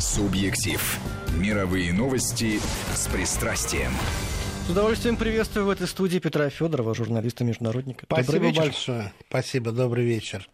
Субъектив. 0.00 1.00
Мировые 1.36 1.92
новости 1.92 2.60
с 2.94 3.08
пристрастием. 3.08 3.90
С 4.64 4.70
удовольствием 4.70 5.16
приветствую 5.16 5.66
в 5.66 5.70
этой 5.70 5.88
студии 5.88 6.20
Петра 6.20 6.50
Федорова, 6.50 6.94
журналиста-международника. 6.94 8.06
Спасибо 8.06 8.52
большое. 8.52 9.12
Спасибо, 9.28 9.72
добрый 9.72 10.04
вечер. 10.04 10.48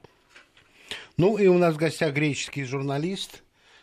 Ну 1.18 1.36
и 1.36 1.46
у 1.46 1.58
нас 1.58 1.74
в 1.74 1.76
гостях 1.76 2.14
греческий 2.14 2.64
журналист 2.64 3.42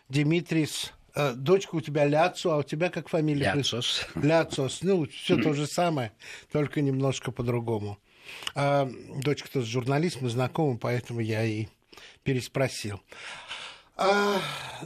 Димитрис. 0.09 0.93
Э, 1.13 1.33
дочка 1.33 1.75
у 1.75 1.81
тебя 1.81 2.05
Ляцу, 2.07 2.51
а 2.51 2.57
у 2.57 2.63
тебя 2.63 2.89
как 2.89 3.07
фамилия? 3.07 3.53
Ляцос. 3.53 4.07
Ляцос. 4.15 4.79
Ну, 4.81 5.05
все 5.05 5.37
то 5.37 5.53
же 5.53 5.67
самое, 5.67 6.11
только 6.51 6.81
немножко 6.81 7.31
по-другому. 7.31 7.99
А, 8.55 8.89
дочка 9.17 9.51
тоже 9.51 9.67
журналист, 9.67 10.21
мы 10.21 10.29
знакомы, 10.29 10.79
поэтому 10.79 11.19
я 11.19 11.43
и 11.43 11.67
переспросил. 12.23 12.99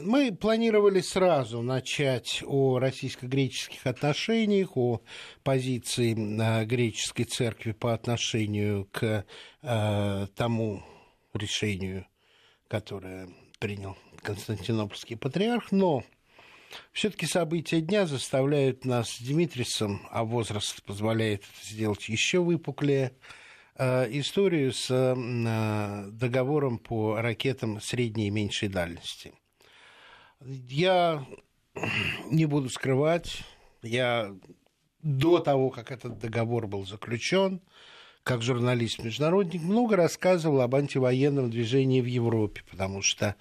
Мы 0.02 0.36
планировали 0.36 1.00
сразу 1.00 1.62
начать 1.62 2.44
о 2.46 2.80
российско-греческих 2.80 3.88
отношениях, 3.88 4.76
о 4.76 5.02
позиции 5.44 6.16
а, 6.42 6.66
греческой 6.66 7.26
церкви 7.26 7.72
по 7.72 7.94
отношению 7.94 8.90
к 8.92 9.26
а, 9.62 10.28
тому 10.36 10.84
решению, 11.34 12.06
которое 12.68 13.30
принял 13.60 13.98
Константинопольский 14.22 15.16
патриарх, 15.16 15.72
но 15.72 16.04
все-таки 16.92 17.26
события 17.26 17.80
дня 17.80 18.06
заставляют 18.06 18.84
нас 18.84 19.12
с 19.12 19.22
Димитрисом, 19.22 20.06
а 20.12 20.24
возраст 20.24 20.84
позволяет 20.84 21.44
это 21.44 21.74
сделать 21.74 22.10
еще 22.10 22.40
выпуклее, 22.40 23.14
историю 23.78 24.72
с 24.72 24.88
э, 24.90 26.12
договором 26.12 26.78
по 26.78 27.22
ракетам 27.22 27.82
средней 27.82 28.28
и 28.28 28.32
меньшей 28.32 28.70
дальности. 28.70 29.34
Я 30.42 31.26
не 32.32 32.46
буду 32.46 32.70
скрывать, 32.70 33.44
я 33.82 34.34
до 35.02 35.40
того, 35.40 35.70
как 35.70 35.92
этот 35.92 36.18
договор 36.20 36.68
был 36.68 36.86
заключен, 36.86 37.62
как 38.24 38.42
журналист-международник, 38.42 39.62
много 39.62 39.96
рассказывал 39.96 40.62
об 40.62 40.74
антивоенном 40.74 41.52
движении 41.52 42.02
в 42.02 42.06
Европе, 42.06 42.64
потому 42.72 43.02
что 43.02 43.36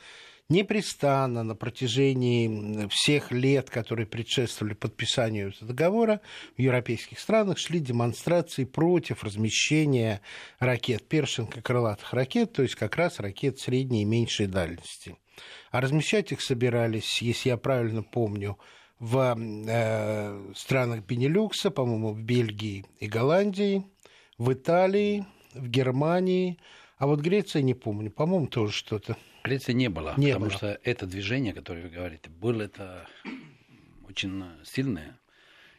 непрестанно 0.49 1.43
на 1.43 1.55
протяжении 1.55 2.89
всех 2.89 3.33
лет, 3.33 3.71
которые 3.71 4.07
предшествовали 4.07 4.75
подписанию 4.75 5.49
этого 5.49 5.69
договора, 5.69 6.21
в 6.57 6.61
европейских 6.61 7.19
странах 7.19 7.59
шли 7.59 7.81
демонстрации 7.81 8.65
против 8.65 9.25
размещения 9.25 10.21
ракет 10.59 11.09
Першинг 11.09 11.57
и 11.57 11.61
крылатых 11.61 12.13
ракет, 12.13 12.53
то 12.53 12.63
есть 12.63 12.75
как 12.75 12.97
раз 12.97 13.21
ракет 13.21 13.59
средней 13.59 14.03
и 14.03 14.07
меньшей 14.07 14.47
дальности. 14.47 15.17
А 15.71 15.81
размещать 15.81 16.31
их 16.31 16.41
собирались, 16.41 17.23
если 17.23 17.49
я 17.49 17.57
правильно 17.57 18.03
помню, 18.03 18.59
в 19.01 19.37
э, 19.37 20.53
странах 20.55 21.05
Бенилюкса, 21.05 21.71
по-моему, 21.71 22.13
в 22.13 22.21
Бельгии 22.21 22.85
и 23.01 23.07
Голландии, 23.07 23.85
в 24.39 24.53
Италии, 24.53 25.27
в 25.53 25.67
Германии, 25.69 26.59
а 26.99 27.07
вот 27.07 27.21
Греция 27.21 27.63
не 27.63 27.75
помню, 27.75 28.11
по-моему, 28.11 28.47
тоже 28.47 28.73
что-то. 28.73 29.17
Греции 29.45 29.73
не 29.73 29.89
было, 29.89 30.15
не 30.17 30.29
потому 30.29 30.47
было. 30.47 30.57
что 30.57 30.81
это 30.83 31.07
движение, 31.07 31.53
которое 31.53 31.83
вы 31.83 31.91
говорите, 31.91 32.31
было 32.31 32.63
это 32.63 33.07
очень 34.09 34.43
сильное. 34.65 35.19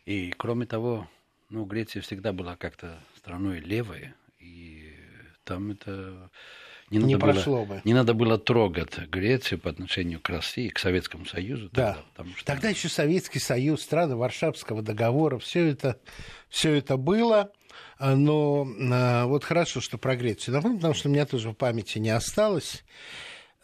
И 0.05 0.31
кроме 0.37 0.67
того, 0.67 1.09
ну, 1.49 1.65
Греция 1.65 2.01
всегда 2.03 2.31
была 2.31 2.55
как-то 2.55 2.99
страной 3.17 3.59
левой, 3.59 4.13
и 4.39 4.93
там 5.43 5.71
это 5.71 6.29
не, 6.91 6.99
надо 6.99 7.07
не 7.07 7.17
прошло 7.17 7.65
было, 7.65 7.75
бы. 7.75 7.81
Не 7.83 7.95
надо 7.95 8.13
было 8.13 8.37
трогать 8.37 8.99
Грецию 9.09 9.59
по 9.59 9.71
отношению 9.71 10.19
к 10.19 10.29
России, 10.29 10.69
к 10.69 10.77
Советскому 10.77 11.25
Союзу. 11.25 11.69
Да. 11.73 11.93
Тогда, 11.93 12.03
потому 12.11 12.35
что... 12.35 12.45
тогда 12.45 12.69
еще 12.69 12.89
Советский 12.89 13.39
Союз, 13.39 13.81
страны 13.81 14.15
Варшавского 14.15 14.83
договора, 14.83 15.39
все 15.39 15.65
это, 15.65 15.99
все 16.49 16.73
это 16.75 16.97
было. 16.97 17.51
Но 17.99 18.67
а, 18.91 19.25
вот 19.25 19.43
хорошо, 19.43 19.81
что 19.81 19.97
про 19.97 20.15
Грецию 20.15 20.53
напомню, 20.53 20.77
потому 20.77 20.93
что 20.93 21.09
у 21.09 21.11
меня 21.11 21.25
тоже 21.25 21.49
в 21.49 21.53
памяти 21.53 21.97
не 21.97 22.11
осталось. 22.11 22.83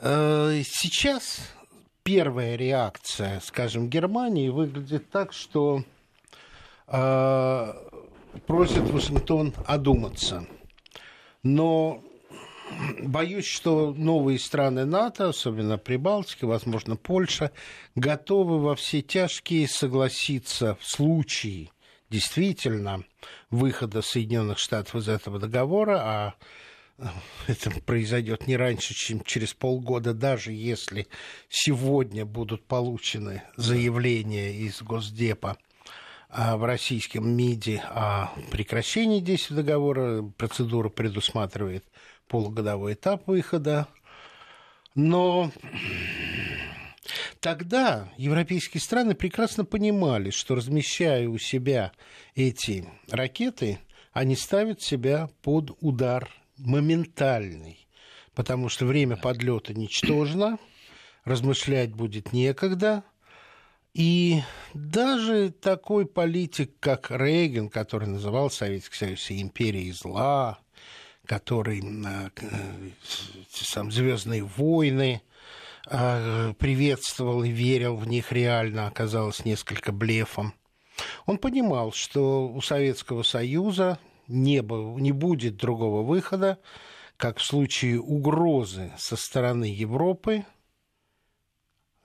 Э, 0.03 0.63
сейчас 0.65 1.53
первая 2.01 2.55
реакция, 2.55 3.39
скажем, 3.39 3.87
Германии 3.87 4.49
выглядит 4.49 5.11
так, 5.11 5.31
что 5.31 5.83
э, 6.87 7.73
просит 8.47 8.89
Вашингтон 8.89 9.53
одуматься. 9.67 10.47
Но 11.43 12.03
боюсь, 13.03 13.45
что 13.45 13.93
новые 13.95 14.39
страны 14.39 14.85
НАТО, 14.85 15.29
особенно 15.29 15.77
Прибалтика, 15.77 16.47
возможно, 16.47 16.95
Польша, 16.95 17.51
готовы 17.93 18.59
во 18.59 18.75
все 18.75 19.03
тяжкие 19.03 19.67
согласиться 19.67 20.77
в 20.81 20.87
случае 20.87 21.69
действительно 22.09 23.03
выхода 23.51 24.01
Соединенных 24.01 24.57
Штатов 24.57 24.95
из 24.95 25.07
этого 25.07 25.37
договора, 25.37 26.01
а 26.03 26.33
это 27.47 27.71
произойдет 27.81 28.47
не 28.47 28.57
раньше, 28.57 28.93
чем 28.93 29.23
через 29.23 29.53
полгода, 29.53 30.13
даже 30.13 30.51
если 30.51 31.07
сегодня 31.49 32.25
будут 32.25 32.65
получены 32.65 33.43
заявления 33.57 34.53
из 34.53 34.81
Госдепа 34.81 35.57
в 36.29 36.65
российском 36.65 37.29
МИДе 37.29 37.83
о 37.85 38.27
прекращении 38.51 39.19
действия 39.19 39.57
договора. 39.57 40.23
Процедура 40.37 40.89
предусматривает 40.89 41.85
полугодовой 42.27 42.93
этап 42.93 43.27
выхода. 43.27 43.87
Но 44.95 45.51
тогда 47.39 48.09
европейские 48.17 48.79
страны 48.81 49.15
прекрасно 49.15 49.65
понимали, 49.65 50.29
что 50.29 50.55
размещая 50.55 51.27
у 51.27 51.37
себя 51.37 51.91
эти 52.35 52.87
ракеты, 53.09 53.79
они 54.13 54.35
ставят 54.35 54.81
себя 54.81 55.29
под 55.41 55.71
удар 55.81 56.29
моментальный, 56.65 57.87
потому 58.33 58.69
что 58.69 58.85
время 58.85 59.17
подлета 59.17 59.73
ничтожно, 59.73 60.57
размышлять 61.25 61.93
будет 61.93 62.33
некогда. 62.33 63.03
И 63.93 64.41
даже 64.73 65.51
такой 65.51 66.05
политик, 66.05 66.71
как 66.79 67.11
Рейган, 67.11 67.69
который 67.69 68.07
называл 68.07 68.49
Советский 68.49 68.95
Союз 68.95 69.29
империей 69.31 69.91
зла, 69.91 70.59
который 71.25 71.81
э, 71.81 72.29
сам 73.51 73.91
Звездные 73.91 74.43
войны 74.43 75.21
э, 75.89 76.53
приветствовал 76.57 77.43
и 77.43 77.49
верил 77.49 77.97
в 77.97 78.07
них 78.07 78.31
реально, 78.31 78.87
оказалось 78.87 79.43
несколько 79.43 79.91
блефом. 79.91 80.53
Он 81.25 81.37
понимал, 81.37 81.91
что 81.91 82.47
у 82.47 82.61
Советского 82.61 83.23
Союза 83.23 83.99
не, 84.31 84.61
не 84.99 85.11
будет 85.11 85.57
другого 85.57 86.01
выхода, 86.03 86.57
как 87.17 87.37
в 87.37 87.43
случае 87.43 87.99
угрозы 87.99 88.91
со 88.97 89.15
стороны 89.15 89.65
Европы 89.65 90.45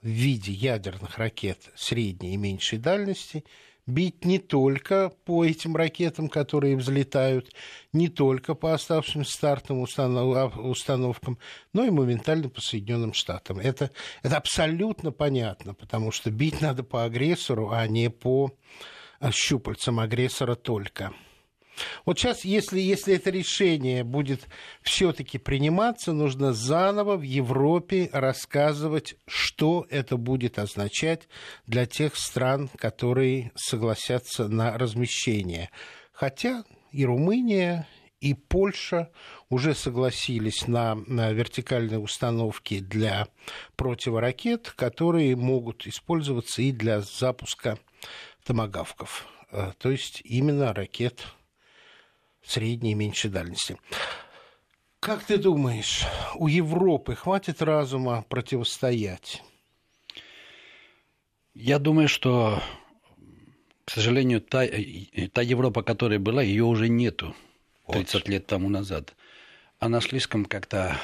в 0.01 0.07
виде 0.07 0.51
ядерных 0.51 1.17
ракет 1.17 1.71
средней 1.75 2.33
и 2.33 2.37
меньшей 2.37 2.77
дальности 2.77 3.43
бить 3.87 4.25
не 4.25 4.37
только 4.37 5.11
по 5.25 5.45
этим 5.45 5.75
ракетам, 5.75 6.27
которые 6.27 6.75
взлетают, 6.75 7.53
не 7.93 8.09
только 8.09 8.53
по 8.53 8.73
оставшимся 8.73 9.31
стартовым 9.31 9.83
установкам, 9.83 11.39
но 11.73 11.85
и 11.85 11.89
моментально 11.89 12.49
по 12.49 12.61
Соединенным 12.61 13.13
Штатам. 13.13 13.59
Это, 13.59 13.89
это 14.23 14.37
абсолютно 14.37 15.11
понятно, 15.11 15.73
потому 15.73 16.11
что 16.11 16.29
бить 16.29 16.61
надо 16.61 16.83
по 16.83 17.05
агрессору, 17.05 17.71
а 17.71 17.87
не 17.87 18.09
по 18.09 18.51
щупальцам 19.31 19.99
агрессора 19.99 20.55
только. 20.55 21.13
Вот 22.05 22.19
сейчас, 22.19 22.43
если, 22.43 22.79
если 22.79 23.15
это 23.15 23.29
решение 23.29 24.03
будет 24.03 24.47
все-таки 24.81 25.37
приниматься, 25.37 26.13
нужно 26.13 26.53
заново 26.53 27.17
в 27.17 27.21
Европе 27.21 28.09
рассказывать, 28.11 29.15
что 29.27 29.85
это 29.89 30.17
будет 30.17 30.59
означать 30.59 31.27
для 31.65 31.85
тех 31.85 32.15
стран, 32.15 32.69
которые 32.77 33.51
согласятся 33.55 34.47
на 34.47 34.77
размещение. 34.77 35.69
Хотя 36.11 36.63
и 36.91 37.05
Румыния, 37.05 37.87
и 38.19 38.33
Польша 38.33 39.11
уже 39.49 39.75
согласились 39.75 40.67
на, 40.67 40.95
на 40.95 41.31
вертикальные 41.31 41.99
установки 41.99 42.79
для 42.79 43.27
противоракет, 43.75 44.71
которые 44.71 45.35
могут 45.35 45.85
использоваться 45.85 46.61
и 46.61 46.71
для 46.71 47.01
запуска 47.01 47.77
томогавков. 48.43 49.27
Э, 49.51 49.73
то 49.77 49.91
есть 49.91 50.21
именно 50.23 50.73
ракет 50.73 51.27
средней 52.49 52.91
и 52.91 52.95
меньшей 52.95 53.29
дальности. 53.29 53.77
Как 54.99 55.23
ты 55.23 55.37
думаешь, 55.37 56.05
у 56.35 56.47
Европы 56.47 57.15
хватит 57.15 57.61
разума 57.61 58.25
противостоять? 58.29 59.43
Я 61.53 61.79
думаю, 61.79 62.07
что, 62.07 62.61
к 63.85 63.91
сожалению, 63.91 64.41
та, 64.41 64.65
та 65.33 65.41
Европа, 65.41 65.83
которая 65.83 66.19
была, 66.19 66.41
ее 66.41 66.63
уже 66.63 66.89
нету 66.89 67.35
30 67.89 68.13
вот. 68.13 68.29
лет 68.29 68.47
тому 68.47 68.69
назад. 68.69 69.15
Она 69.79 70.01
слишком 70.01 70.45
как-то 70.45 70.99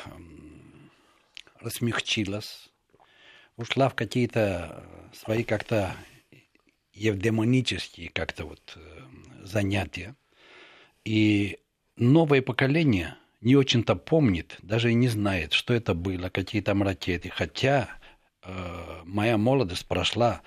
размягчилась. 1.60 2.70
ушла 3.58 3.90
в 3.90 3.96
какие-то 3.96 4.84
свои 5.14 5.44
как-то 5.44 5.96
евдемонические 6.94 8.10
как-то 8.10 8.46
вот 8.46 8.74
э, 8.76 9.02
занятия. 9.44 10.16
И 11.06 11.58
новое 11.98 12.42
поколение 12.42 13.16
не 13.42 13.56
очень-то 13.56 13.96
помнит, 13.96 14.58
даже 14.62 14.92
и 14.92 14.94
не 14.94 15.08
знает, 15.10 15.54
что 15.54 15.74
это 15.74 15.94
было, 15.94 16.30
какие 16.30 16.62
там 16.62 16.82
ракеты. 16.82 17.30
Хотя 17.30 17.90
э, 18.44 18.52
моя 19.06 19.38
молодость 19.38 19.86
прошла 19.86 20.42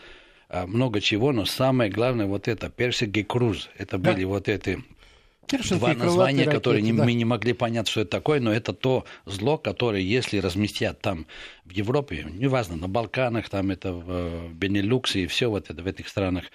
э, 0.49 0.64
много 0.67 1.00
чего, 1.00 1.32
но 1.32 1.44
самое 1.44 1.91
главное 1.91 2.26
вот 2.26 2.49
это 2.49 2.70
Персик 2.70 3.14
и 3.17 3.23
Круз. 3.23 3.69
Это 3.76 3.99
Да. 3.99 4.12
были 4.12 4.25
вот 4.25 4.49
эти 4.49 4.82
Першинские 5.47 5.79
два 5.79 5.94
названия, 5.94 6.38
ракеты, 6.41 6.56
которые 6.56 6.82
не- 6.82 6.93
да. 6.93 7.05
мы 7.05 7.12
не 7.12 7.25
могли 7.25 7.53
понять, 7.53 7.87
что 7.87 8.00
это 8.00 8.11
такое, 8.11 8.41
но 8.41 8.50
это 8.53 8.73
то 8.73 9.05
зло, 9.26 9.58
которое, 9.58 10.00
если 10.00 10.38
разместят 10.38 11.00
там 11.00 11.26
в 11.64 11.70
Европе, 11.70 12.26
неважно, 12.32 12.76
на 12.76 12.88
Балканах, 12.88 13.49
там 13.50 13.70
это 13.70 13.93
в 13.93 14.05
э, 14.08 14.49
Бенелюксе 14.55 15.20
и 15.25 15.26
все 15.26 15.49
вот 15.49 15.70
это 15.70 15.82
в 15.82 15.87
этих 15.87 16.08
странах, 16.08 16.47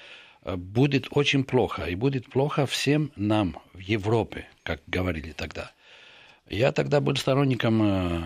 будет 0.46 1.08
очень 1.12 1.44
плохо. 1.44 1.86
И 1.86 1.96
будет 1.96 2.30
плохо 2.30 2.66
всем 2.66 3.12
нам 3.16 3.58
в 3.74 3.80
Европе, 3.80 4.48
как 4.64 4.82
говорили 4.88 5.32
тогда. 5.32 5.72
Я 6.50 6.72
тогда 6.72 7.00
был 7.00 7.16
сторонником 7.16 7.82
э, 7.82 8.24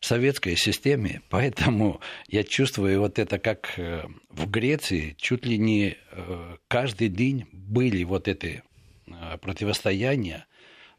советской 0.00 0.56
системы, 0.56 1.20
поэтому 1.28 2.00
я 2.28 2.44
чувствую 2.44 3.00
вот 3.00 3.18
это, 3.18 3.38
как 3.38 3.74
э, 3.76 4.04
в 4.30 4.48
Греции 4.50 5.14
чуть 5.18 5.44
ли 5.44 5.58
не 5.58 5.96
э, 6.12 6.56
каждый 6.68 7.08
день 7.08 7.46
были 7.52 8.04
вот 8.04 8.28
эти 8.28 8.62
э, 9.06 9.38
противостояния, 9.38 10.46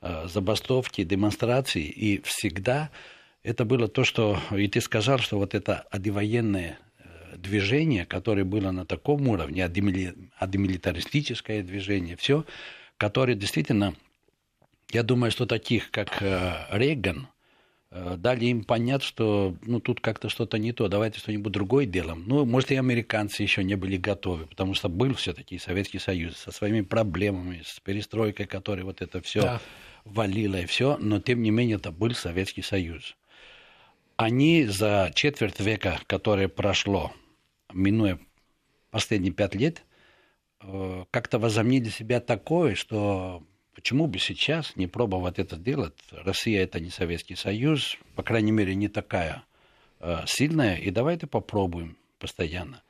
э, 0.01 0.27
забастовки, 0.27 1.03
демонстрации, 1.03 1.83
и 1.83 2.21
всегда 2.21 2.91
это 3.43 3.65
было 3.65 3.87
то, 3.87 4.03
что, 4.03 4.39
и 4.51 4.67
ты 4.67 4.81
сказал, 4.81 5.17
что 5.19 5.37
вот 5.37 5.55
это 5.55 5.87
антивоенное 5.91 6.77
э, 6.77 6.88
движение, 7.37 8.05
которое 8.05 8.43
было 8.43 8.71
на 8.71 8.85
таком 8.85 9.27
уровне, 9.27 9.63
адмили- 9.63 10.15
адмилитаристическое 10.37 11.63
движение, 11.63 12.15
все, 12.15 12.45
которое 12.97 13.35
действительно 13.35 13.95
я 14.91 15.03
думаю, 15.03 15.31
что 15.31 15.45
таких, 15.45 15.91
как 15.91 16.21
э, 16.21 16.65
Рейган, 16.71 17.27
э, 17.91 18.15
дали 18.17 18.45
им 18.45 18.63
понять, 18.63 19.03
что 19.03 19.55
ну, 19.61 19.79
тут 19.79 20.01
как-то 20.01 20.29
что-то 20.29 20.57
не 20.57 20.71
то, 20.73 20.87
давайте 20.87 21.19
что-нибудь 21.19 21.51
другое 21.51 21.85
делаем. 21.85 22.23
Ну, 22.25 22.43
может, 22.45 22.71
и 22.71 22.75
американцы 22.75 23.43
еще 23.43 23.63
не 23.63 23.75
были 23.75 23.97
готовы, 23.97 24.47
потому 24.47 24.73
что 24.73 24.89
был 24.89 25.13
все-таки 25.13 25.59
Советский 25.59 25.99
Союз 25.99 26.37
со 26.37 26.51
своими 26.51 26.81
проблемами, 26.81 27.61
с 27.63 27.79
перестройкой, 27.79 28.47
которая 28.47 28.83
вот 28.83 29.01
это 29.01 29.21
все 29.21 29.41
Да. 29.41 29.61
валила 30.05 30.55
и 30.61 30.65
все, 30.65 30.97
но 30.97 31.19
тем 31.19 31.43
не 31.43 31.51
менее 31.51 31.77
это 31.77 31.91
был 31.91 32.13
Советский 32.15 32.63
Союз. 32.63 33.15
Они 34.17 34.65
за 34.65 35.11
четверть 35.13 35.59
века, 35.59 35.99
которое 36.07 36.47
прошло, 36.49 37.13
минуя 37.73 38.19
последние 38.91 39.33
пять 39.33 39.55
лет, 39.55 39.83
э, 40.61 41.05
как-то 41.11 41.39
возомнили 41.39 41.89
себя 41.89 42.19
такое, 42.19 42.75
что 42.75 43.43
почему 43.75 44.07
бы 44.07 44.19
сейчас 44.19 44.75
не 44.75 44.87
пробовать 44.87 45.39
это 45.39 45.55
делать? 45.57 45.97
Россия 46.11 46.63
это 46.63 46.79
не 46.79 46.89
Советский 46.89 47.35
Союз, 47.35 47.97
по 48.15 48.23
крайней 48.23 48.51
мере, 48.51 48.75
не 48.75 48.87
такая 48.87 49.43
э, 49.99 50.23
сильная, 50.25 50.77
и 50.77 50.91
давайте 50.91 51.27
попробуем 51.27 51.97
постоянно. 52.19 52.81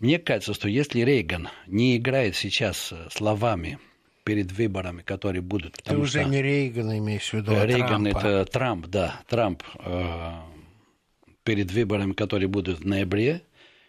Мне 0.00 0.18
кажется, 0.18 0.54
что 0.54 0.68
если 0.68 1.00
Рейган 1.00 1.48
не 1.66 1.96
играет 1.96 2.36
сейчас 2.36 2.92
э, 2.92 3.08
словами 3.10 3.78
перед 4.24 4.52
выборами, 4.52 5.02
которые 5.02 5.42
будут, 5.42 5.74
Ты 5.84 5.96
уже 5.96 6.20
что 6.20 6.28
не 6.28 6.42
Рейгана 6.42 6.98
имеешь 6.98 7.30
в 7.30 7.34
виду, 7.34 7.54
а 7.54 7.66
Рейган 7.66 8.04
Трампа. 8.04 8.18
это 8.18 8.44
Трамп, 8.50 8.86
да, 8.86 9.20
Трамп 9.28 9.62
э, 9.78 10.32
перед 11.44 11.70
выборами, 11.70 12.12
которые 12.12 12.48
будут 12.48 12.80
в 12.80 12.86
ноябре, 12.86 13.42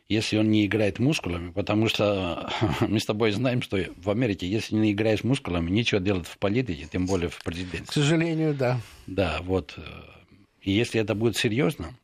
если 0.08 0.38
он 0.38 0.50
не 0.52 0.66
играет 0.66 1.00
мускулами, 1.00 1.52
потому 1.52 1.88
что 1.88 2.50
мы 2.82 3.00
с 3.00 3.06
тобой 3.06 3.32
знаем, 3.32 3.62
что 3.62 3.78
в 3.98 4.10
Америке, 4.10 4.48
если 4.48 4.76
не 4.76 4.92
играешь 4.92 5.24
мускулами, 5.24 5.70
нечего 5.72 6.00
делать 6.00 6.28
в 6.28 6.38
политике, 6.38 6.88
тем 6.92 7.06
более 7.06 7.30
в 7.30 7.40
К 7.40 7.44
президенте. 7.44 7.92
сожалению, 7.92 8.54
да. 8.54 8.80
Да, 9.08 9.40
вот. 9.42 9.78
И 10.62 10.72
если 10.72 11.02
это 11.02 11.16
будет 11.16 11.38
серьезно, 11.38 11.96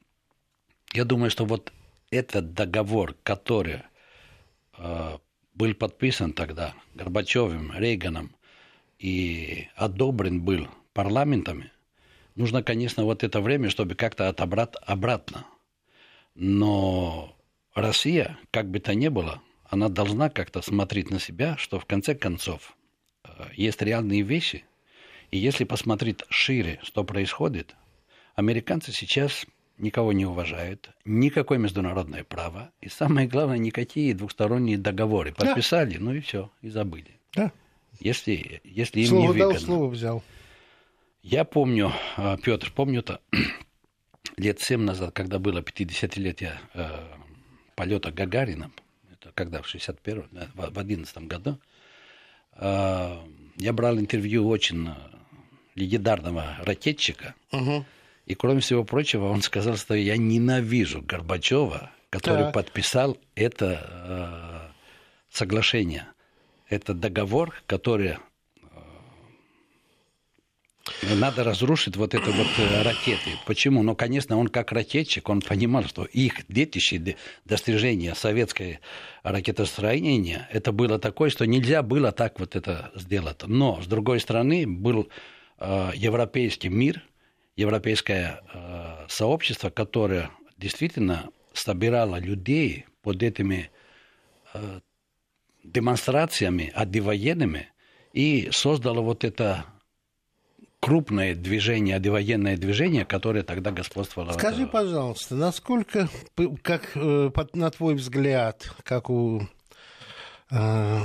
я 0.94 1.06
думаю, 1.06 1.30
что 1.30 1.46
вот 1.46 1.72
этот 2.10 2.54
договор, 2.54 3.16
который 3.24 3.82
э, 4.78 5.18
был 5.54 5.74
подписан 5.76 6.34
тогда 6.34 6.74
Горбачевым, 6.96 7.72
Рейганом 7.78 8.32
и 9.00 9.68
одобрен 9.76 10.42
был 10.42 10.68
парламентами, 10.94 11.72
нужно, 12.36 12.64
конечно, 12.64 13.04
вот 13.06 13.24
это 13.24 13.42
время, 13.42 13.70
чтобы 13.70 13.96
как-то 13.96 14.28
отобрать 14.28 14.74
обратно. 14.86 15.46
Но 16.36 17.36
Россия, 17.74 18.38
как 18.52 18.70
бы 18.70 18.80
то 18.80 18.94
ни 18.94 19.08
было, 19.08 19.42
она 19.66 19.88
должна 19.90 20.30
как-то 20.30 20.62
смотреть 20.62 21.10
на 21.10 21.20
себя, 21.20 21.56
что 21.58 21.80
в 21.80 21.86
конце 21.86 22.16
концов 22.16 22.76
э, 23.24 23.30
есть 23.56 23.82
реальные 23.82 24.22
вещи, 24.24 24.66
и 25.32 25.38
если 25.38 25.64
посмотреть 25.64 26.24
шире, 26.30 26.80
что 26.84 27.04
происходит, 27.06 27.76
американцы 28.36 28.92
сейчас 28.92 29.46
никого 29.78 30.12
не 30.12 30.26
уважают, 30.26 30.90
никакое 31.06 31.58
международное 31.58 32.24
право, 32.26 32.72
и 32.82 32.90
самое 32.90 33.28
главное, 33.28 33.58
никакие 33.58 34.14
двухсторонние 34.14 34.78
договоры. 34.78 35.34
Да. 35.38 35.46
Подписали, 35.46 35.98
ну 35.98 36.14
и 36.14 36.20
все, 36.20 36.52
и 36.62 36.70
забыли. 36.70 37.20
Да. 37.34 37.52
Если, 38.00 38.62
если 38.64 39.02
им 39.02 39.08
Слово 39.08 39.34
не 39.34 39.40
дал, 39.40 39.48
выгодно. 39.50 39.66
слово 39.66 39.88
взял. 39.88 40.24
Я 41.24 41.46
помню, 41.46 41.94
Петр, 42.44 42.72
помню-то 42.76 43.22
лет 44.38 44.60
семь 44.60 44.82
назад, 44.82 45.14
когда 45.14 45.40
было 45.40 45.60
50-летие 45.60 46.54
э, 46.74 47.08
полета 47.76 48.12
Гагарина, 48.12 48.72
это 49.12 49.32
когда, 49.34 49.62
в 49.62 49.74
61-м, 49.74 50.28
да, 50.32 50.48
в 50.56 50.78
11 50.80 51.18
году, 51.28 51.60
э, 52.54 53.18
я 53.58 53.74
брал 53.74 53.98
интервью 54.00 54.48
очень 54.48 54.88
э, 54.90 54.94
легендарного 55.76 56.58
ракетчика, 56.64 57.36
Мгм. 57.52 57.86
и, 58.26 58.36
кроме 58.36 58.60
всего 58.62 58.84
прочего, 58.84 59.26
он 59.30 59.42
сказал, 59.42 59.76
что 59.78 59.94
я 59.96 60.18
ненавижу 60.18 61.02
Горбачева, 61.02 61.92
который 62.10 62.46
Так. 62.46 62.54
подписал 62.54 63.18
это 63.36 64.72
э, 64.72 64.72
соглашение, 65.32 66.08
это 66.68 66.94
договор, 66.94 67.56
который 67.68 68.18
надо 71.04 71.44
разрушить 71.44 71.96
вот 71.96 72.14
это 72.14 72.32
вот 72.32 72.48
э, 72.58 72.82
ракеты. 72.84 73.32
Почему? 73.46 73.84
Ну, 73.84 73.96
конечно, 73.96 74.38
он 74.38 74.48
как 74.48 74.72
ракетчик, 74.72 75.30
он 75.30 75.42
понимал, 75.42 75.84
что 75.84 76.06
их 76.06 76.46
детище, 76.48 76.98
де- 76.98 77.18
достижение 77.46 78.16
советской 78.16 78.80
ракетостроения, 79.24 80.48
это 80.52 80.72
было 80.72 81.00
такое, 81.00 81.30
что 81.30 81.46
нельзя 81.46 81.84
было 81.84 82.12
так 82.12 82.40
вот 82.40 82.56
это 82.56 82.92
сделать. 82.96 83.44
Но, 83.46 83.82
с 83.82 83.88
другой 83.88 84.20
стороны, 84.20 84.66
был 84.68 85.10
э, 85.60 85.92
европейский 85.96 86.70
мир, 86.70 87.04
европейское 87.56 88.42
э, 88.54 89.06
сообщество, 89.08 89.70
которое 89.70 90.32
действительно 90.58 91.30
собирало 91.54 92.18
людей 92.18 92.86
под 93.04 93.22
этими 93.22 93.70
э, 94.54 94.80
демонстрациями 95.64 96.72
антивоенными 96.74 97.68
и 98.14 98.50
создало 98.52 99.02
вот 99.02 99.24
это 99.24 99.66
крупное 100.82 101.36
движение, 101.36 101.96
антивоенное 101.96 102.58
движение, 102.58 103.06
которое 103.06 103.44
тогда 103.44 103.72
господствовало. 103.72 104.34
Скажи, 104.34 104.68
пожалуйста, 104.68 105.36
насколько, 105.36 106.10
как 106.64 106.92
э, 106.96 107.32
на 107.54 107.70
твой 107.70 107.96
взгляд, 107.96 108.74
как 108.84 109.10
у 109.10 109.48
э, 110.50 111.00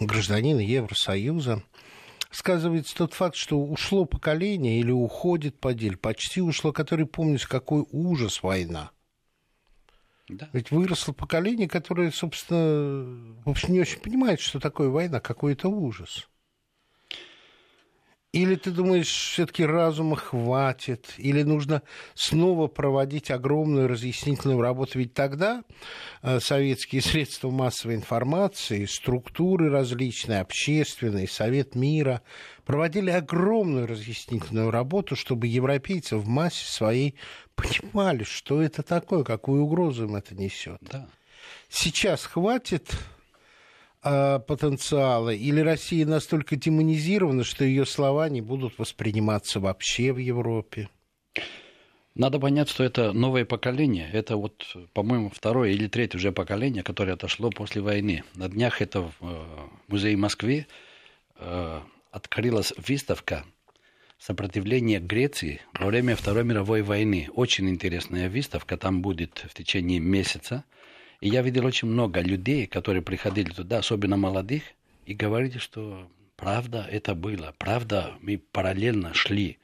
гражданина 0.00 0.60
Евросоюза, 0.60 1.62
сказывается 2.30 2.96
тот 2.96 3.12
факт, 3.12 3.34
что 3.34 3.60
ушло 3.60 4.04
поколение 4.04 4.78
или 4.78 4.92
уходит 4.92 5.58
подель, 5.58 5.96
почти 5.96 6.40
ушло, 6.40 6.72
который 6.72 7.04
помнит, 7.04 7.44
какой 7.44 7.84
ужас 7.90 8.42
война. 8.44 8.92
Да. 10.28 10.48
Ведь 10.52 10.70
выросло 10.70 11.12
поколение, 11.12 11.68
которое, 11.68 12.12
собственно, 12.12 13.34
в 13.44 13.50
общем, 13.50 13.72
не 13.72 13.80
очень 13.80 13.98
понимает, 13.98 14.38
что 14.38 14.60
такое 14.60 14.88
война, 14.88 15.18
какой 15.18 15.54
это 15.54 15.68
ужас. 15.68 16.28
Или 18.32 18.54
ты 18.54 18.70
думаешь, 18.70 19.08
все-таки 19.08 19.64
разума 19.64 20.14
хватит, 20.14 21.14
или 21.18 21.42
нужно 21.42 21.82
снова 22.14 22.68
проводить 22.68 23.28
огромную 23.32 23.88
разъяснительную 23.88 24.60
работу? 24.60 25.00
Ведь 25.00 25.14
тогда 25.14 25.64
э, 26.22 26.38
советские 26.38 27.02
средства 27.02 27.50
массовой 27.50 27.96
информации, 27.96 28.84
структуры 28.84 29.68
различные, 29.68 30.40
общественные, 30.40 31.26
Совет 31.26 31.74
мира, 31.74 32.22
проводили 32.64 33.10
огромную 33.10 33.88
разъяснительную 33.88 34.70
работу, 34.70 35.16
чтобы 35.16 35.48
европейцы 35.48 36.16
в 36.16 36.28
массе 36.28 36.70
своей 36.70 37.16
понимали, 37.56 38.22
что 38.22 38.62
это 38.62 38.84
такое, 38.84 39.24
какую 39.24 39.64
угрозу 39.64 40.04
им 40.04 40.14
это 40.14 40.36
несет. 40.36 40.78
Да. 40.82 41.08
Сейчас 41.68 42.26
хватит 42.26 42.94
потенциала, 44.02 45.30
или 45.30 45.60
Россия 45.60 46.06
настолько 46.06 46.56
демонизирована, 46.56 47.44
что 47.44 47.64
ее 47.64 47.84
слова 47.84 48.28
не 48.28 48.40
будут 48.40 48.78
восприниматься 48.78 49.60
вообще 49.60 50.12
в 50.12 50.18
Европе? 50.18 50.88
Надо 52.14 52.40
понять, 52.40 52.68
что 52.68 52.82
это 52.82 53.12
новое 53.12 53.44
поколение. 53.44 54.10
Это 54.12 54.36
вот, 54.36 54.76
по-моему, 54.92 55.30
второе 55.30 55.70
или 55.70 55.86
третье 55.86 56.18
уже 56.18 56.32
поколение, 56.32 56.82
которое 56.82 57.12
отошло 57.12 57.50
после 57.50 57.82
войны. 57.82 58.24
На 58.34 58.48
днях 58.48 58.82
это 58.82 59.02
в 59.02 59.14
э, 59.20 59.44
музее 59.86 60.16
Москвы 60.16 60.66
э, 61.36 61.80
открылась 62.10 62.72
выставка 62.76 63.44
сопротивление 64.18 64.98
Греции 64.98 65.60
во 65.78 65.86
время 65.86 66.16
Второй 66.16 66.44
мировой 66.44 66.82
войны. 66.82 67.28
Очень 67.34 67.70
интересная 67.70 68.28
выставка, 68.28 68.76
там 68.76 69.02
будет 69.02 69.46
в 69.48 69.54
течение 69.54 70.00
месяца. 70.00 70.64
И 71.20 71.28
я 71.28 71.42
видел 71.42 71.66
очень 71.66 71.88
много 71.88 72.20
людей, 72.20 72.66
которые 72.66 73.02
приходили 73.02 73.50
туда, 73.50 73.78
особенно 73.78 74.16
молодых, 74.16 74.62
и 75.06 75.14
говорили, 75.14 75.58
что 75.58 76.10
правда 76.36 76.86
это 76.90 77.14
было, 77.14 77.54
правда 77.58 78.14
мы 78.20 78.38
параллельно 78.38 79.12
шли 79.12 79.58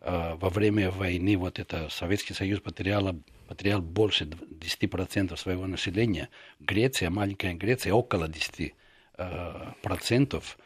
э, 0.00 0.34
во 0.34 0.50
время 0.50 0.90
войны, 0.90 1.36
вот 1.36 1.58
это 1.58 1.88
Советский 1.90 2.34
Союз 2.34 2.60
потерял, 2.60 3.14
потерял 3.46 3.80
больше 3.80 4.24
10% 4.24 5.36
своего 5.36 5.66
населения, 5.66 6.28
Греция, 6.58 7.10
маленькая 7.10 7.54
Греция, 7.54 7.92
около 7.92 8.26
10%. 8.28 8.72
Э, 9.20 9.72
процентов 9.82 10.56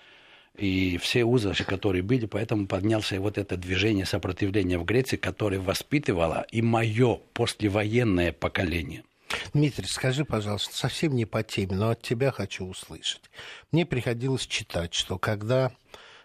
и 0.58 0.98
все 0.98 1.24
узы, 1.24 1.54
которые 1.64 2.02
были, 2.02 2.26
поэтому 2.26 2.66
поднялся 2.66 3.18
вот 3.18 3.38
это 3.38 3.56
движение 3.56 4.04
сопротивления 4.04 4.76
в 4.76 4.84
Греции, 4.84 5.16
которое 5.16 5.58
воспитывало 5.58 6.46
и 6.50 6.60
мое 6.60 7.18
послевоенное 7.32 8.32
поколение. 8.32 9.04
Дмитрий, 9.52 9.86
скажи, 9.86 10.24
пожалуйста, 10.24 10.76
совсем 10.76 11.14
не 11.14 11.24
по 11.24 11.42
теме, 11.42 11.76
но 11.76 11.90
от 11.90 12.02
тебя 12.02 12.30
хочу 12.30 12.66
услышать. 12.66 13.30
Мне 13.70 13.86
приходилось 13.86 14.46
читать, 14.46 14.94
что 14.94 15.18
когда 15.18 15.72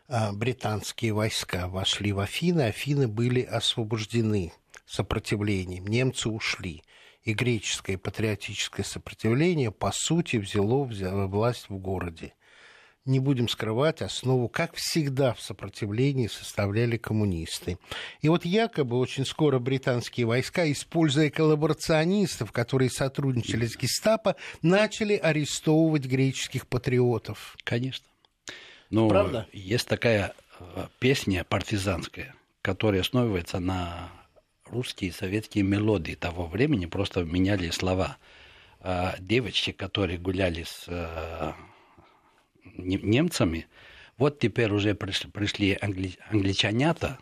а, 0.07 0.31
британские 0.31 1.13
войска 1.13 1.67
вошли 1.67 2.11
в 2.13 2.19
Афины, 2.19 2.61
Афины 2.61 3.07
были 3.07 3.41
освобождены 3.41 4.53
сопротивлением, 4.85 5.87
немцы 5.87 6.29
ушли. 6.29 6.83
И 7.23 7.33
греческое 7.33 7.97
патриотическое 7.97 8.85
сопротивление, 8.85 9.69
по 9.69 9.91
сути, 9.91 10.37
взяло 10.37 11.27
власть 11.27 11.67
в 11.67 11.77
городе 11.77 12.33
не 13.07 13.19
будем 13.19 13.47
скрывать, 13.47 14.01
основу, 14.01 14.49
как 14.49 14.75
всегда, 14.75 15.33
в 15.33 15.41
сопротивлении 15.41 16.27
составляли 16.27 16.97
коммунисты. 16.97 17.77
И 18.21 18.29
вот 18.29 18.45
якобы 18.45 18.97
очень 18.97 19.25
скоро 19.25 19.59
британские 19.59 20.25
войска, 20.25 20.69
используя 20.71 21.29
коллаборационистов, 21.29 22.51
которые 22.51 22.89
сотрудничали 22.89 23.65
с 23.65 23.77
гестапо, 23.77 24.35
начали 24.61 25.15
арестовывать 25.15 26.05
греческих 26.05 26.67
патриотов. 26.67 27.55
Конечно. 27.63 28.05
Ну, 28.89 29.09
Правда? 29.09 29.47
Есть 29.51 29.87
такая 29.87 30.33
э, 30.59 30.87
песня 30.99 31.43
партизанская, 31.43 32.35
которая 32.61 33.01
основывается 33.01 33.59
на 33.59 34.09
русские 34.65 35.09
и 35.09 35.13
советские 35.13 35.63
мелодии 35.63 36.13
того 36.13 36.47
времени, 36.47 36.85
просто 36.85 37.23
меняли 37.23 37.69
слова. 37.69 38.17
А 38.79 39.15
девочки, 39.19 39.71
которые 39.71 40.19
гуляли 40.19 40.63
с 40.63 40.85
э, 40.87 41.53
немцами. 42.75 43.67
Вот 44.17 44.39
теперь 44.39 44.71
уже 44.71 44.95
пришли, 44.95 45.29
пришли 45.29 45.77
англи, 45.79 46.13
англичанята 46.29 47.19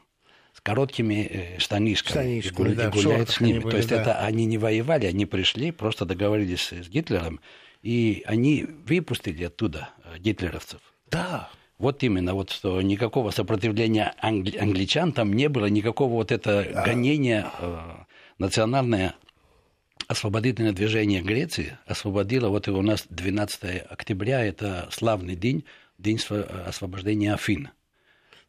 с 0.54 0.62
короткими 0.62 1.26
э, 1.26 1.60
штанишками, 1.60 2.12
штанишками 2.12 2.72
и, 2.72 2.76
да, 2.76 2.88
и 2.88 2.92
гуляют 2.92 3.30
с 3.30 3.42
ними. 3.42 3.60
Были, 3.60 3.72
То 3.72 3.78
есть 3.78 3.90
да. 3.90 4.02
это 4.02 4.20
они 4.20 4.46
не 4.46 4.58
воевали, 4.58 5.06
они 5.06 5.26
пришли, 5.26 5.72
просто 5.72 6.06
договорились 6.06 6.72
с 6.72 6.88
Гитлером, 6.88 7.42
и 7.82 8.24
они 8.26 8.66
выпустили 8.88 9.44
оттуда 9.44 9.90
э, 10.04 10.18
гитлеровцев. 10.20 10.80
Да. 11.12 11.50
Вот 11.78 12.04
именно, 12.04 12.34
вот 12.34 12.52
что 12.52 12.82
никакого 12.82 13.32
сопротивления 13.32 14.14
англи- 14.22 14.58
англичан 14.58 15.12
там 15.12 15.34
не 15.34 15.50
было, 15.50 15.66
никакого 15.66 16.14
вот 16.14 16.32
это 16.32 16.66
да. 16.74 16.86
гонения 16.86 17.52
э, 17.60 17.80
национальное 18.38 19.16
освободительное 20.08 20.72
движение 20.72 21.22
Греции 21.22 21.78
освободило, 21.86 22.50
вот 22.50 22.68
и 22.68 22.72
у 22.72 22.82
нас 22.82 23.06
12 23.10 23.84
октября, 23.90 24.44
это 24.46 24.88
славный 24.92 25.36
день, 25.36 25.66
день 25.98 26.20
освобождения 26.66 27.34
Афин. 27.34 27.70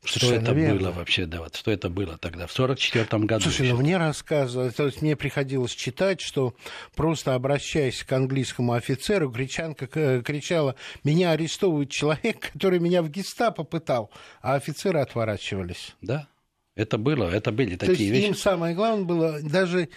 Что 0.05 0.33
это 0.33 0.53
верно. 0.53 0.79
было 0.79 0.91
вообще, 0.93 1.27
да, 1.27 1.41
вот 1.41 1.57
что 1.57 1.73
это 1.73 1.89
было 1.89 2.17
тогда, 2.17 2.47
в 2.47 2.53
1944 2.53 3.25
году? 3.25 3.43
Слушай, 3.43 3.73
ну 3.73 3.79
мне 3.79 3.97
рассказывали, 3.97 4.71
то 4.71 4.87
есть 4.87 5.03
мне 5.03 5.17
приходилось 5.17 5.73
читать, 5.73 6.21
что 6.21 6.55
просто 6.95 7.35
обращаясь 7.35 8.05
к 8.05 8.13
английскому 8.13 8.75
офицеру, 8.75 9.29
гречанка 9.31 9.89
кричала, 10.23 10.77
меня 11.03 11.33
арестовывает 11.33 11.91
человек, 11.91 12.53
который 12.53 12.79
меня 12.79 13.03
в 13.03 13.09
гестапо 13.09 13.65
пытал, 13.65 14.13
а 14.43 14.55
офицеры 14.55 15.01
отворачивались. 15.01 15.97
Да, 16.03 16.29
это 16.77 16.99
было, 16.99 17.25
это 17.29 17.51
были 17.51 17.75
то 17.75 17.87
такие 17.87 18.09
есть 18.09 18.13
вещи. 18.13 18.29
им 18.29 18.35
самое 18.37 18.77
главное 18.77 19.07
было 19.07 19.41
даже 19.43 19.89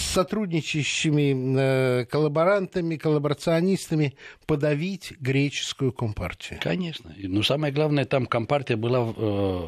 сотрудничающими 0.00 1.56
э, 2.02 2.04
коллаборантами, 2.06 2.96
коллаборационистами 2.96 4.14
подавить 4.46 5.12
греческую 5.20 5.92
компартию. 5.92 6.58
Конечно. 6.62 7.14
Но 7.18 7.42
самое 7.42 7.72
главное, 7.72 8.04
там 8.04 8.26
компартия 8.26 8.76
была 8.76 9.14
э, 9.16 9.66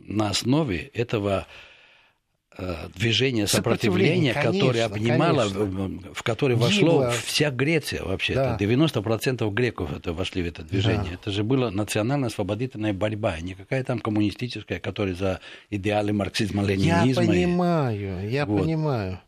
на 0.00 0.30
основе 0.30 0.90
этого 0.94 1.46
э, 2.56 2.88
движения 2.94 3.46
сопротивления, 3.46 4.34
конечно, 4.34 4.52
которое 4.52 4.84
обнимало, 4.84 5.48
конечно. 5.48 6.14
в 6.14 6.22
которое 6.22 6.56
вошло 6.56 6.92
Гибло. 6.92 7.10
вся 7.10 7.50
Греция 7.50 8.02
вообще. 8.04 8.34
Да. 8.34 8.56
90% 8.60 9.50
греков 9.50 9.92
это 9.96 10.12
вошли 10.12 10.42
в 10.42 10.46
это 10.46 10.62
движение. 10.62 11.10
Да. 11.10 11.14
Это 11.14 11.30
же 11.30 11.44
была 11.44 11.70
национально-освободительная 11.70 12.92
борьба, 12.92 13.40
не 13.40 13.54
какая 13.54 13.82
там 13.84 13.98
коммунистическая, 13.98 14.78
которая 14.78 15.14
за 15.14 15.40
идеалы 15.70 16.12
марксизма-ленинизма. 16.12 17.22
Я 17.22 17.28
понимаю, 17.28 18.30
я 18.30 18.46
вот. 18.46 18.62
понимаю. 18.62 19.20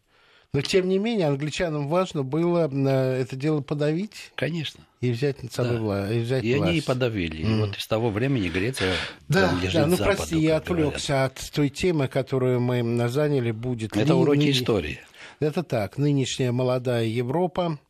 Но, 0.54 0.61
тем 0.62 0.88
не 0.88 0.99
менее, 0.99 1.26
англичанам 1.26 1.88
важно 1.88 2.23
было 2.23 2.70
э, 2.73 3.20
это 3.20 3.34
дело 3.34 3.61
подавить. 3.61 4.30
Конечно. 4.37 4.84
И 5.00 5.11
взять 5.11 5.42
над 5.42 5.52
собой 5.52 5.78
да. 5.78 5.82
власть. 5.82 6.12
И, 6.14 6.18
взять 6.20 6.44
и 6.44 6.54
власть. 6.54 6.70
они 6.70 6.78
и 6.78 6.80
подавили. 6.80 7.44
Mm. 7.44 7.50
И 7.50 7.61
вот 7.61 7.76
с 7.76 7.87
того 7.88 8.11
времени 8.11 8.49
Греция 8.49 8.94
да, 9.28 9.52
да, 9.73 9.87
ну 9.87 9.96
Западу, 9.96 10.16
прости, 10.16 10.38
я 10.38 10.58
отвлекся 10.58 11.25
от 11.25 11.50
той 11.50 11.70
темы, 11.70 12.06
которую 12.06 12.61
мы 12.61 13.08
заняли. 13.08 13.50
Будет 13.50 13.96
это 13.96 14.06
ли, 14.06 14.12
уроки 14.12 14.38
ныне... 14.38 14.52
истории. 14.52 15.00
Это 15.40 15.64
так. 15.64 15.99
Нынешняя 15.99 16.52
молодая 16.52 17.06
Европа 17.06 17.80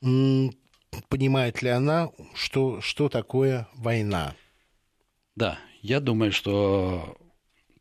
понимает 0.00 1.60
ли 1.60 1.68
она, 1.68 2.08
что, 2.34 2.80
что 2.80 3.10
такое 3.10 3.68
война? 3.74 4.34
Да, 5.36 5.58
я 5.82 6.00
думаю, 6.00 6.32
что 6.32 7.18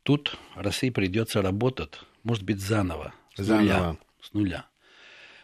тут 0.03 0.37
России 0.55 0.89
придется 0.89 1.41
работать, 1.41 1.93
может 2.23 2.43
быть, 2.43 2.59
заново. 2.59 3.13
Заново 3.37 3.97
с 4.27 4.33
нуля. 4.33 4.65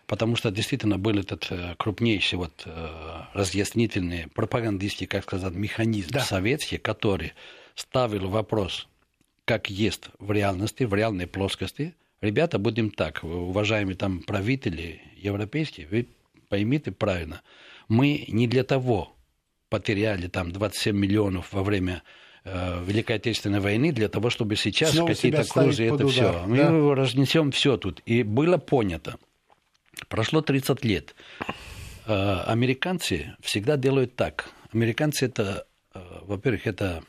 Потому 0.05 0.35
что 0.35 0.51
действительно 0.51 0.97
был 0.97 1.17
этот 1.17 1.47
э, 1.49 1.75
крупнейший 1.77 2.37
вот, 2.37 2.63
э, 2.65 3.21
разъяснительный 3.33 4.27
пропагандистский, 4.27 5.07
как 5.07 5.23
сказать, 5.23 5.53
механизм 5.53 6.11
да. 6.11 6.19
советский, 6.21 6.77
который 6.77 7.33
ставил 7.75 8.29
вопрос, 8.29 8.87
как 9.45 9.69
есть 9.69 10.09
в 10.19 10.31
реальности, 10.31 10.83
в 10.83 10.93
реальной 10.93 11.25
плоскости. 11.25 11.95
Ребята, 12.21 12.59
будем 12.59 12.91
так, 12.91 13.23
уважаемые 13.23 13.95
там 13.95 14.21
правители 14.21 15.01
европейские, 15.15 15.87
вы 15.87 16.07
поймите 16.49 16.91
правильно, 16.91 17.41
мы 17.87 18.25
не 18.27 18.47
для 18.47 18.63
того 18.63 19.15
потеряли 19.69 20.27
там 20.27 20.51
27 20.51 20.95
миллионов 20.95 21.53
во 21.53 21.63
время 21.63 21.95
э, 21.95 22.23
Великой 22.45 23.17
Отечественной 23.17 23.61
войны 23.61 23.91
для 23.91 24.09
того, 24.09 24.29
чтобы 24.29 24.55
сейчас 24.55 24.91
какие-то 24.95 25.45
крузы, 25.45 25.85
это 25.85 26.07
все. 26.07 26.43
Мы 26.45 26.57
да? 26.57 26.95
разнесем 26.95 27.51
все 27.51 27.77
тут. 27.77 28.01
И 28.05 28.23
было 28.23 28.57
понято. 28.57 29.17
Прошло 30.09 30.41
30 30.41 30.83
лет. 30.83 31.15
Э, 32.05 32.41
американцы 32.45 33.35
всегда 33.41 33.77
делают 33.77 34.15
так. 34.15 34.49
Американцы 34.73 35.25
это, 35.25 35.65
э, 35.93 35.99
во-первых, 36.23 36.67
это 36.67 37.03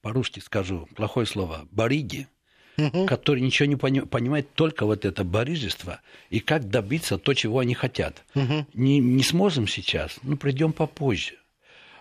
по-русски 0.00 0.40
скажу 0.40 0.88
плохое 0.96 1.26
слово, 1.26 1.68
бариги, 1.70 2.28
угу. 2.76 3.06
которые 3.06 3.44
ничего 3.44 3.66
не 3.66 3.76
пони- 3.76 4.06
понимают, 4.06 4.52
только 4.54 4.86
вот 4.86 5.04
это 5.04 5.24
барижество 5.24 6.00
и 6.30 6.40
как 6.40 6.68
добиться 6.68 7.18
то, 7.18 7.34
чего 7.34 7.58
они 7.58 7.74
хотят. 7.74 8.24
Угу. 8.34 8.66
Не, 8.74 8.98
не 8.98 9.22
сможем 9.22 9.68
сейчас, 9.68 10.18
ну, 10.22 10.36
придем 10.36 10.72
попозже. 10.72 11.34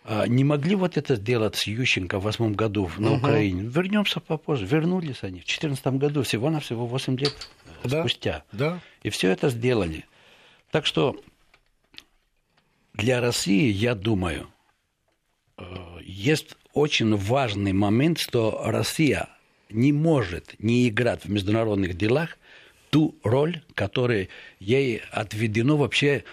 А 0.04 0.26
не 0.28 0.44
могли 0.44 0.76
вот 0.76 0.98
это 0.98 1.16
сделать 1.16 1.56
с 1.56 1.68
Ющенко 1.68 2.20
в 2.20 2.24
восьмом 2.24 2.54
году 2.54 2.90
на 2.98 3.12
угу. 3.12 3.18
Украине? 3.18 3.64
Вернемся 3.64 4.20
попозже. 4.20 4.66
Вернулись 4.66 5.20
они 5.22 5.42
в 5.42 5.46
2014 5.46 5.86
году, 5.98 6.24
всего-навсего 6.24 6.86
8 6.88 7.18
лет 7.18 7.50
да, 7.84 8.00
спустя. 8.00 8.44
Да. 8.52 8.80
И 9.04 9.10
все 9.10 9.30
это 9.30 9.50
сделали. 9.50 10.06
Так 10.72 10.86
что 10.86 11.22
для 12.94 13.22
России, 13.22 13.72
я 13.72 13.94
думаю, 13.94 14.48
э, 15.58 15.64
есть 16.04 16.56
очень 16.74 17.16
важный 17.16 17.74
момент, 17.74 18.20
что 18.20 18.62
Россия 18.66 19.30
не 19.70 19.94
может 19.94 20.56
не 20.60 20.90
играть 20.90 21.26
в 21.26 21.30
международных 21.30 21.96
делах 21.96 22.38
ту 22.90 23.16
роль, 23.24 23.62
которая 23.76 24.28
ей 24.60 25.02
отведено 25.12 25.78
вообще 25.78 26.24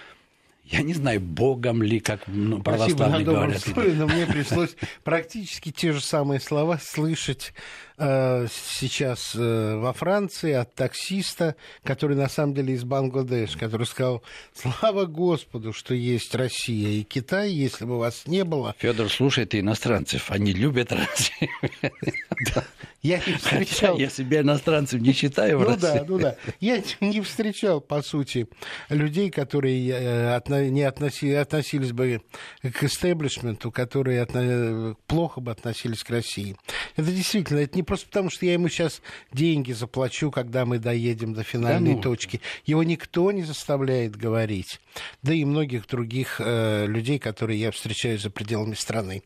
я 0.71 0.83
не 0.83 0.93
знаю, 0.93 1.21
Богом 1.21 1.83
ли, 1.83 1.99
как 1.99 2.27
ну, 2.27 2.63
православные 2.63 3.23
Спасибо 3.23 3.33
говорят. 3.33 3.63
Слове, 3.63 3.93
но 3.95 4.07
мне 4.07 4.27
пришлось 4.27 4.77
практически 5.05 5.73
те 5.73 5.93
же 5.93 6.01
самые 6.01 6.41
слова 6.41 6.79
слышать 6.79 7.55
э, 7.97 8.47
сейчас 8.51 9.35
э, 9.35 9.77
во 9.77 9.93
Франции 9.95 10.53
от 10.53 10.75
таксиста, 10.75 11.57
который 11.85 12.17
на 12.17 12.29
самом 12.29 12.55
деле 12.55 12.75
из 12.75 12.85
Бангладеш, 12.85 13.57
который 13.57 13.87
сказал, 13.87 14.23
слава 14.53 15.07
Господу, 15.07 15.73
что 15.73 15.95
есть 15.95 16.35
Россия 16.35 17.01
и 17.01 17.03
Китай, 17.03 17.51
если 17.51 17.87
бы 17.87 17.99
вас 17.99 18.27
не 18.27 18.45
было. 18.45 18.75
Федор 18.79 19.11
слушает 19.11 19.55
иностранцев, 19.55 20.31
они 20.31 20.53
любят 20.53 20.93
Россию. 20.93 21.51
Я 23.03 23.19
не 23.25 23.35
встречал... 23.35 23.97
Я 23.97 24.11
себя 24.11 24.41
иностранцем 24.41 25.01
не 25.01 25.13
считаю 25.13 25.61
Ну 25.61 25.77
да, 25.77 26.05
ну 26.07 26.19
да. 26.19 26.37
Я 26.59 26.83
не 27.01 27.21
встречал, 27.21 27.81
по 27.81 28.03
сути, 28.03 28.49
людей, 28.89 29.31
которые 29.31 29.89
э, 29.91 30.69
не 30.69 30.83
относи- 30.83 31.35
относились 31.35 31.93
бы 31.93 32.23
к 32.63 32.83
истеблишменту, 32.83 33.71
которые 33.71 34.23
отно- 34.23 34.97
плохо 35.07 35.41
бы 35.41 35.53
относились 35.53 36.03
к 36.03 36.11
России. 36.11 36.57
Это 36.97 37.13
действительно, 37.13 37.61
это 37.61 37.77
не 37.77 37.85
просто 37.85 38.07
потому, 38.09 38.31
что 38.31 38.47
я 38.47 38.55
ему 38.55 38.69
сейчас 38.69 39.01
деньги 39.33 39.73
заплачу, 39.73 40.33
когда 40.33 40.65
мы 40.67 40.79
доедем 40.79 41.35
до 41.35 41.45
финальной 41.45 41.91
Да 41.93 41.97
ну. 41.97 42.03
точки. 42.03 42.41
Его 42.67 42.83
никто 42.83 43.31
не 43.31 43.43
заставляет 43.45 44.17
говорить. 44.17 44.81
Да 45.23 45.33
и 45.33 45.45
многих 45.45 45.87
других 45.87 46.41
э, 46.41 46.87
людей, 46.87 47.19
которые 47.19 47.61
я 47.61 47.71
встречаю 47.71 48.19
за 48.19 48.31
пределами 48.31 48.75
страны. 48.75 49.23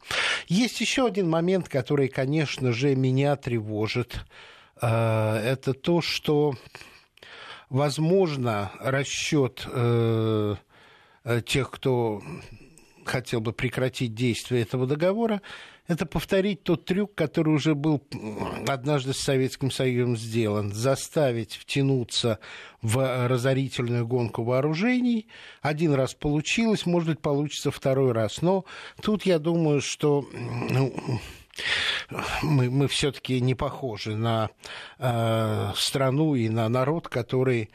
Есть 0.49 0.81
еще 0.81 1.07
один 1.07 1.29
момент, 1.29 1.69
который, 1.69 2.09
конечно 2.09 2.73
же, 2.73 2.95
меня 2.95 3.37
тревожит. 3.37 4.25
Э, 4.81 5.37
это 5.37 5.75
то, 5.75 6.00
что 6.00 6.55
возможно, 7.71 8.73
расчет 8.81 9.67
э, 9.67 10.57
тех, 11.47 11.71
кто 11.71 12.23
хотел 13.05 13.41
бы 13.41 13.52
прекратить 13.52 14.14
действие 14.14 14.62
этого 14.62 14.87
договора, 14.87 15.41
это 15.93 16.07
повторить 16.07 16.65
тот 16.65 16.85
трюк, 16.85 17.15
который 17.15 17.55
уже 17.55 17.75
был 17.75 18.03
однажды 18.67 19.13
с 19.13 19.19
Советским 19.19 19.71
Союзом 19.71 20.17
сделан. 20.17 20.73
Заставить 20.73 21.55
втянуться 21.55 22.39
в 22.81 23.29
разорительную 23.29 24.07
гонку 24.07 24.43
вооружений. 24.43 25.29
Один 25.61 25.95
раз 25.95 26.15
получилось, 26.15 26.87
может 26.87 27.09
быть, 27.09 27.21
получится 27.21 27.71
второй 27.71 28.13
раз. 28.13 28.43
Но 28.43 28.65
тут 29.01 29.25
я 29.25 29.39
думаю, 29.39 29.81
что 29.81 30.27
ну, 30.33 30.95
мы, 32.43 32.71
мы 32.71 32.89
все-таки 32.89 33.41
не 33.41 33.55
похожи 33.55 34.17
на 34.17 34.51
э, 34.99 35.73
страну 35.77 36.35
и 36.35 36.49
на 36.49 36.69
народ, 36.69 37.09
который, 37.09 37.71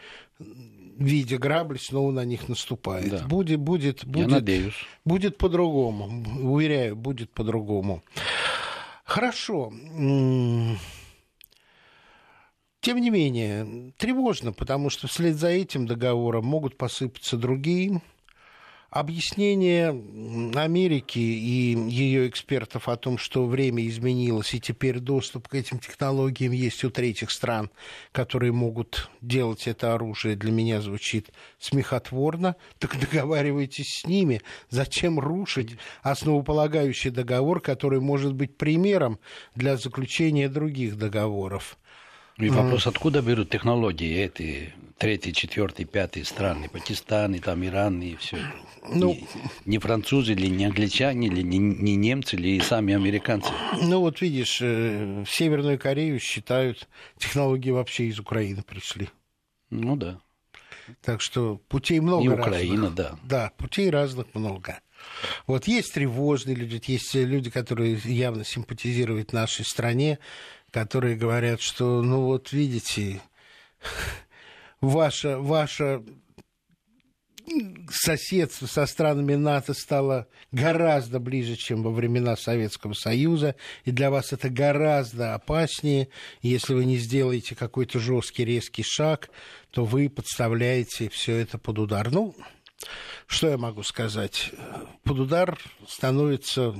видя 0.98 1.38
грабли, 1.38 1.78
снова 1.78 2.12
на 2.12 2.26
них 2.26 2.50
наступает. 2.50 3.10
Да. 3.10 3.26
Будет, 3.28 3.60
будет, 3.60 4.04
Я 4.04 4.10
будет, 4.10 4.28
надеюсь. 4.30 4.76
будет 5.06 5.38
по-другому. 5.38 6.24
Уверяю, 6.42 6.96
будет 6.96 7.32
по-другому. 7.32 8.04
Хорошо. 9.04 9.72
Тем 12.82 13.02
не 13.02 13.10
менее, 13.10 13.94
тревожно, 13.98 14.54
потому 14.54 14.90
что 14.90 15.08
вслед 15.08 15.36
за 15.36 15.48
этим 15.50 15.88
договором 15.88 16.46
могут 16.46 16.78
посыпаться 16.78 17.38
другие. 17.38 18.02
Объяснение 18.98 19.90
Америки 20.56 21.20
и 21.20 21.78
ее 21.88 22.28
экспертов 22.28 22.90
о 22.90 22.98
том, 22.98 23.20
что 23.20 23.46
время 23.46 23.86
изменилось, 23.86 24.56
и 24.56 24.60
теперь 24.60 24.98
доступ 24.98 25.50
к 25.50 25.54
этим 25.54 25.78
технологиям 25.78 26.52
есть 26.52 26.84
у 26.84 26.90
третьих 26.90 27.30
стран, 27.30 27.70
которые 28.12 28.54
могут 28.54 29.12
делать 29.22 29.68
это 29.68 29.94
оружие, 29.94 30.36
для 30.36 30.52
меня 30.52 30.82
звучит 30.82 31.30
смехотворно. 31.60 32.56
Так 32.80 33.00
договаривайтесь 33.12 34.00
с 34.00 34.08
ними. 34.08 34.42
Зачем 34.72 35.20
рушить 35.20 35.78
основополагающий 36.02 37.12
договор, 37.12 37.62
который 37.62 38.00
может 38.00 38.34
быть 38.34 38.58
примером 38.58 39.20
для 39.54 39.78
заключения 39.78 40.50
других 40.50 40.98
договоров? 40.98 41.78
И 42.38 42.50
вопрос, 42.50 42.86
откуда 42.86 43.22
берут 43.22 43.50
технологии 43.50 44.16
эти 44.16 44.74
третий, 44.98 45.34
четвертый, 45.34 45.86
пятый 45.86 46.24
страны, 46.24 46.70
Пакистан, 46.70 47.34
и 47.34 47.40
там 47.40 47.66
Иран, 47.66 48.02
и 48.02 48.16
все. 48.16 48.38
Ну- 48.90 49.14
не, 49.14 49.28
не 49.66 49.80
французы 49.80 50.34
или 50.34 50.48
не 50.48 50.66
англичане, 50.66 51.28
или 51.28 51.42
не, 51.42 51.58
не 51.58 51.96
немцы, 51.96 52.36
или 52.36 52.60
сами 52.60 52.94
американцы. 52.94 53.50
Ну 53.82 54.00
вот 54.00 54.22
видишь, 54.22 54.60
э, 54.62 55.24
в 55.24 55.30
Северную 55.30 55.80
Корею 55.80 56.20
считают, 56.20 56.88
технологии 57.18 57.72
вообще 57.72 58.06
из 58.06 58.20
Украины 58.20 58.62
пришли. 58.62 59.10
Ну 59.70 59.96
да. 59.96 60.20
Так 61.02 61.22
что 61.22 61.58
путей 61.68 62.00
много 62.00 62.24
И 62.24 62.28
разных. 62.30 62.48
Украина, 62.48 62.90
да. 62.92 63.20
Да, 63.24 63.52
путей 63.58 63.90
разных 63.90 64.28
много. 64.34 64.80
Вот 65.48 65.68
есть 65.68 65.94
тревожные 65.94 66.56
люди, 66.56 66.82
есть 66.88 67.14
люди, 67.14 67.50
которые 67.50 68.00
явно 68.06 68.46
симпатизируют 68.46 69.34
нашей 69.34 69.66
стране, 69.66 70.20
которые 70.78 71.16
говорят, 71.16 71.60
что, 71.60 72.04
ну 72.04 72.26
вот 72.26 72.52
видите, 72.52 73.20
ваше, 74.80 75.38
ваше 75.38 76.04
соседство 77.90 78.68
со 78.68 78.86
странами 78.86 79.34
НАТО 79.34 79.74
стало 79.74 80.28
гораздо 80.52 81.20
ближе, 81.20 81.56
чем 81.56 81.82
во 81.82 81.90
времена 81.90 82.36
Советского 82.36 82.94
Союза, 82.94 83.56
и 83.86 83.92
для 83.92 84.12
вас 84.12 84.34
это 84.34 84.50
гораздо 84.50 85.34
опаснее. 85.34 86.10
Если 86.44 86.76
вы 86.76 86.86
не 86.86 86.98
сделаете 86.98 87.56
какой-то 87.56 87.98
жесткий, 87.98 88.46
резкий 88.46 88.84
шаг, 88.84 89.32
то 89.72 89.84
вы 89.84 90.12
подставляете 90.12 91.10
все 91.10 91.38
это 91.38 91.58
под 91.58 91.80
удар. 91.80 92.12
Ну, 92.12 92.36
что 93.26 93.50
я 93.50 93.58
могу 93.58 93.82
сказать? 93.82 94.52
Под 95.02 95.18
удар 95.18 95.58
становятся 95.88 96.80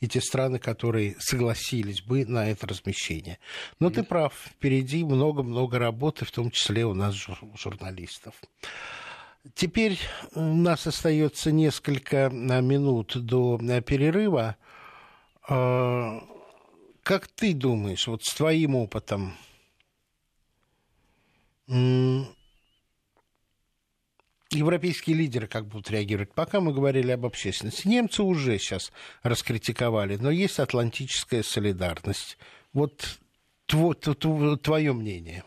и 0.00 0.08
те 0.08 0.20
страны, 0.20 0.58
которые 0.58 1.16
согласились 1.18 2.02
бы 2.02 2.24
на 2.24 2.48
это 2.48 2.66
размещение. 2.66 3.38
Но 3.80 3.90
ты 3.90 4.02
прав, 4.02 4.32
впереди 4.34 5.04
много-много 5.04 5.78
работы, 5.78 6.24
в 6.24 6.30
том 6.30 6.50
числе 6.50 6.84
у 6.86 6.94
нас, 6.94 7.14
жур- 7.14 7.56
журналистов. 7.56 8.34
Теперь 9.54 9.98
у 10.34 10.40
нас 10.40 10.86
остается 10.86 11.50
несколько 11.52 12.26
а, 12.26 12.30
минут 12.60 13.16
до 13.16 13.58
а, 13.60 13.80
перерыва. 13.80 14.56
А, 15.48 16.20
Как 17.02 17.28
ты 17.28 17.54
думаешь, 17.54 18.06
вот 18.06 18.22
с 18.24 18.34
твоим 18.34 18.74
опытом, 18.74 19.34
европейские 24.50 25.16
лидеры 25.16 25.46
как 25.46 25.66
будут 25.66 25.90
реагировать? 25.90 26.32
Пока 26.32 26.60
мы 26.60 26.72
говорили 26.72 27.10
об 27.10 27.26
общественности. 27.26 27.86
Немцы 27.86 28.22
уже 28.22 28.58
сейчас 28.58 28.92
раскритиковали, 29.22 30.16
но 30.16 30.30
есть 30.30 30.58
атлантическая 30.58 31.42
солидарность. 31.42 32.38
Вот 32.72 33.18
твое 33.66 34.92
мнение. 34.92 35.44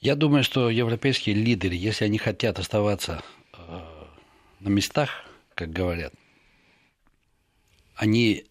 Я 0.00 0.14
думаю, 0.14 0.44
что 0.44 0.70
европейские 0.70 1.34
лидеры, 1.34 1.74
если 1.74 2.04
они 2.04 2.18
хотят 2.18 2.58
оставаться 2.58 3.22
э, 3.52 3.80
на 4.60 4.68
местах, 4.68 5.10
как 5.54 5.70
говорят, 5.70 6.14
они 7.96 8.46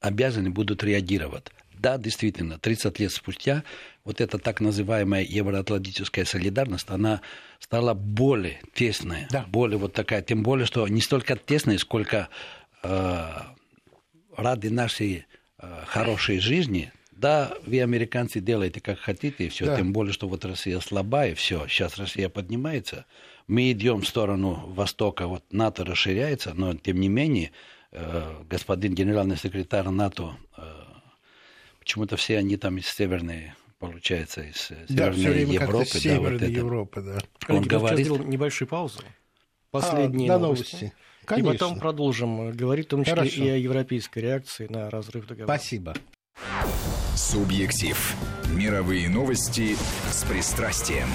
обязаны 0.00 0.50
будут 0.50 0.82
реагировать. 0.82 1.50
Да, 1.72 1.96
действительно, 1.96 2.58
30 2.58 2.98
лет 3.00 3.10
спустя 3.10 3.64
вот 4.04 4.20
эта 4.20 4.38
так 4.38 4.60
называемая 4.60 5.24
евроатлантическая 5.24 6.24
солидарность, 6.24 6.90
она 6.90 7.22
стала 7.62 7.94
более 7.94 8.60
тесная, 8.74 9.28
Да. 9.30 9.44
более 9.48 9.78
вот 9.78 9.92
такая, 9.92 10.20
тем 10.22 10.42
более, 10.42 10.66
что 10.66 10.86
не 10.88 11.00
столько 11.00 11.36
тесная, 11.36 11.78
сколько 11.78 12.28
э, 12.82 13.28
ради 14.36 14.68
нашей 14.68 15.26
э, 15.58 15.84
хорошей 15.86 16.38
жизни, 16.40 16.92
да, 17.12 17.52
вы, 17.64 17.80
американцы, 17.80 18.40
делаете 18.40 18.80
как 18.80 18.98
хотите, 18.98 19.46
и 19.46 19.48
все, 19.48 19.66
Да. 19.66 19.76
тем 19.76 19.92
более, 19.92 20.12
что 20.12 20.28
вот 20.28 20.44
Россия 20.44 20.80
слабая, 20.80 21.34
все, 21.36 21.66
сейчас 21.68 21.96
Россия 21.98 22.28
поднимается, 22.28 23.04
мы 23.46 23.70
идем 23.70 24.00
в 24.02 24.08
сторону 24.08 24.64
Востока, 24.74 25.26
вот 25.28 25.44
НАТО 25.52 25.84
расширяется, 25.84 26.52
но 26.54 26.74
тем 26.74 26.98
не 27.00 27.08
менее, 27.08 27.52
э, 27.92 28.42
господин 28.50 28.94
генеральный 28.94 29.36
секретарь 29.36 29.88
НАТО, 29.88 30.36
э, 30.56 30.62
почему-то 31.78 32.16
все 32.16 32.38
они 32.38 32.56
там 32.56 32.78
из 32.78 32.88
северной, 32.88 33.52
получается, 33.82 34.42
из 34.42 34.70
э, 34.70 34.76
Да, 34.88 35.12
Северной 35.12 35.18
все 35.20 35.30
время 35.30 35.52
Европы. 35.54 35.78
да, 35.78 35.84
Северной 36.00 36.32
вот 36.32 36.42
это. 36.42 36.50
Европы, 36.50 37.00
да. 37.02 37.18
Коллеги, 37.40 37.68
говорит- 37.68 37.82
мы 37.82 37.88
сейчас 37.88 38.00
сделаем 38.06 38.30
небольшую 38.30 38.68
паузу. 38.68 39.00
Последние 39.70 40.30
А, 40.30 40.34
да, 40.34 40.38
новости. 40.38 40.74
новости. 40.74 40.92
И 41.22 41.26
Конечно. 41.26 41.52
потом 41.52 41.78
продолжим 41.80 42.52
говорить, 42.52 42.86
в 42.86 42.88
том 42.90 43.02
числе 43.04 43.14
Хорошо. 43.16 43.44
и 43.44 43.48
о 43.48 43.56
европейской 43.56 44.18
реакции 44.20 44.66
на 44.68 44.88
разрыв 44.90 45.26
договора. 45.26 45.46
Спасибо. 45.58 45.94
Субъектив. 47.16 48.16
Мировые 48.54 49.08
новости 49.08 49.76
с 50.10 50.24
пристрастием. 50.24 51.08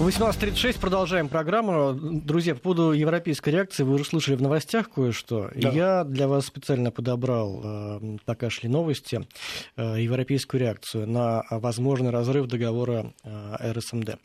18.36, 0.00 0.80
продолжаем 0.80 1.28
программу. 1.28 1.92
Друзья, 1.92 2.54
по 2.54 2.62
поводу 2.62 2.92
европейской 2.92 3.50
реакции, 3.50 3.82
вы 3.82 3.96
уже 3.96 4.04
слышали 4.06 4.34
в 4.34 4.40
новостях 4.40 4.88
кое-что. 4.88 5.50
Да. 5.54 5.68
Я 5.68 6.04
для 6.04 6.26
вас 6.26 6.46
специально 6.46 6.90
подобрал, 6.90 7.60
э, 7.62 8.16
пока 8.24 8.48
шли 8.48 8.70
новости, 8.70 9.28
э, 9.76 10.00
европейскую 10.00 10.58
реакцию 10.58 11.06
на 11.06 11.42
возможный 11.50 12.08
разрыв 12.08 12.46
договора 12.46 13.12
э, 13.24 13.72
РСМД. 13.72 14.16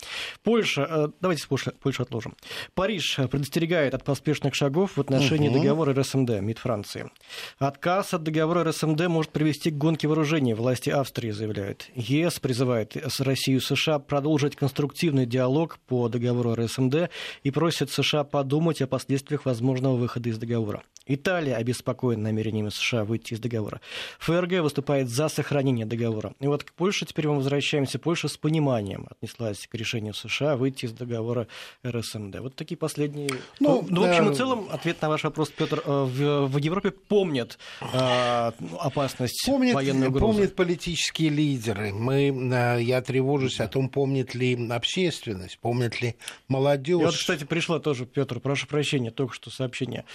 Польша, 0.43 0.87
э, 0.89 1.07
давайте 1.19 1.45
Польшу, 1.45 1.73
Польшу 1.81 2.03
отложим. 2.03 2.37
Париж 2.73 3.19
предостерегает 3.29 3.93
от 3.93 4.05
поспешных 4.05 4.55
шагов 4.55 4.95
в 4.95 5.01
отношении 5.01 5.49
угу. 5.49 5.57
договора 5.57 5.93
РСМД, 5.93 6.39
МИД 6.39 6.59
Франции. 6.59 7.11
Отказ 7.59 8.13
от 8.13 8.23
договора 8.23 8.63
РСМД 8.63 9.09
может 9.09 9.31
привести 9.31 9.71
к 9.71 9.77
гонке 9.77 10.07
вооружений, 10.07 10.53
власти 10.53 10.89
Австрии 10.89 11.31
заявляют. 11.31 11.89
ЕС 11.95 12.39
призывает 12.39 12.95
Россию 13.19 13.57
и 13.57 13.61
США 13.61 13.99
продолжить 13.99 14.55
конструктивный 14.55 15.25
диалог 15.25 15.64
диалог 15.65 15.77
по 15.87 16.09
договору 16.09 16.55
РСМД 16.55 17.09
и 17.43 17.51
просит 17.51 17.91
США 17.91 18.23
подумать 18.23 18.81
о 18.81 18.87
последствиях 18.87 19.45
возможного 19.45 19.95
выхода 19.95 20.29
из 20.29 20.37
договора. 20.37 20.83
Италия 21.07 21.55
обеспокоена 21.55 22.23
намерениями 22.23 22.69
США 22.69 23.03
выйти 23.03 23.35
из 23.35 23.39
договора. 23.39 23.79
ФРГ 24.19 24.61
выступает 24.61 25.07
за 25.07 25.29
сохранение 25.29 25.85
договора. 25.85 26.33
И 26.39 26.47
вот 26.47 26.63
к 26.63 26.73
Польше 26.73 27.05
теперь 27.05 27.27
мы 27.27 27.35
возвращаемся. 27.35 27.99
Польша 27.99 28.27
с 28.27 28.37
пониманием 28.37 29.07
отнеслась 29.11 29.67
к 29.67 29.75
решению 29.75 30.15
США 30.15 30.55
выйти 30.55 30.85
из 30.85 30.93
договора 30.93 31.47
РСМД. 31.85 32.39
Вот 32.39 32.55
такие 32.55 32.77
последние... 32.77 33.29
Ну, 33.59 33.85
ну 33.87 34.01
в 34.01 34.09
общем 34.09 34.31
и 34.31 34.35
целом, 34.35 34.67
ответ 34.71 34.99
на 35.01 35.09
ваш 35.09 35.23
вопрос, 35.23 35.49
Петр, 35.49 35.83
э, 35.85 36.03
в, 36.05 36.47
в 36.47 36.57
Европе 36.57 36.89
помнят 36.89 37.59
э, 37.81 38.51
опасность 38.79 39.45
помнят, 39.45 39.75
военной 39.75 40.07
угрозы. 40.07 40.33
Помнят 40.33 40.55
политические 40.55 41.29
лидеры. 41.29 41.93
Мы, 41.93 42.29
э, 42.29 42.81
я 42.81 43.01
тревожусь 43.01 43.59
о 43.59 43.67
том, 43.67 43.89
помнит 43.89 44.33
ли 44.33 44.55
общественность, 44.71 45.54
помнит 45.61 46.01
ли 46.01 46.15
молодежь. 46.47 47.01
И 47.01 47.05
вот, 47.05 47.15
кстати, 47.15 47.43
пришла 47.43 47.79
тоже, 47.79 48.05
Петр, 48.05 48.39
прошу 48.39 48.67
прощения, 48.67 49.11
только 49.11 49.33
что 49.33 49.49
сообщение 49.49 50.05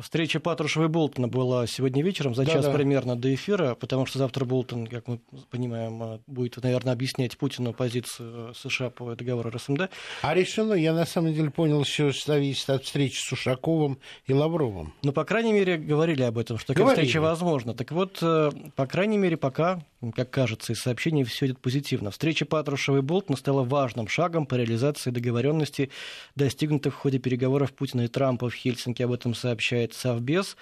Встреча 0.00 0.40
Патрушева 0.40 0.86
и 0.86 0.88
Болтона 0.88 1.28
была 1.28 1.68
сегодня 1.68 2.02
вечером, 2.02 2.34
за 2.34 2.44
час 2.44 2.64
да, 2.64 2.72
примерно 2.72 3.14
до 3.14 3.32
эфира, 3.32 3.76
потому 3.76 4.06
что 4.06 4.18
завтра 4.18 4.44
Болтон, 4.44 4.88
как 4.88 5.06
мы 5.06 5.20
понимаем, 5.50 6.20
будет, 6.26 6.60
наверное, 6.60 6.92
объяснять 6.92 7.38
Путину 7.38 7.72
позицию 7.72 8.54
США 8.54 8.90
по 8.90 9.14
договору 9.14 9.50
РСМД. 9.50 9.90
А 10.22 10.34
решено, 10.34 10.74
я 10.74 10.92
на 10.94 11.06
самом 11.06 11.32
деле 11.32 11.50
понял, 11.50 11.84
все 11.84 12.10
зависит 12.10 12.68
от 12.70 12.82
встречи 12.82 13.20
с 13.20 13.30
Ушаковым 13.30 14.00
и 14.26 14.34
Лавровым. 14.34 14.92
Ну, 15.04 15.12
по 15.12 15.24
крайней 15.24 15.52
мере, 15.52 15.76
говорили 15.76 16.24
об 16.24 16.38
этом, 16.38 16.58
что 16.58 16.74
такая 16.74 16.88
встреча 16.88 17.20
возможна. 17.20 17.72
Так 17.72 17.92
вот, 17.92 18.18
э, 18.20 18.50
по 18.74 18.86
крайней 18.88 19.16
мере, 19.16 19.36
пока, 19.36 19.80
как 20.16 20.28
кажется, 20.28 20.72
из 20.72 20.80
сообщений 20.80 21.22
все 21.22 21.46
идет 21.46 21.60
позитивно. 21.60 22.10
Встреча 22.10 22.46
Патрушева 22.46 22.98
и 22.98 23.00
Болтона 23.00 23.36
стала 23.36 23.62
важным 23.62 24.08
шагом 24.08 24.46
по 24.46 24.56
реализации 24.56 25.10
договоренности, 25.10 25.90
достигнутых 26.34 26.94
в 26.94 26.96
ходе 26.96 27.20
переговоров 27.20 27.72
Путина 27.72 28.02
и 28.02 28.08
Трампа 28.08 28.50
в 28.50 28.54
Хельсинки. 28.54 29.00
Об 29.00 29.12
этом 29.12 29.34
сообщает 29.34 29.83
сообщает 29.92 29.94
Совбез. 29.94 30.56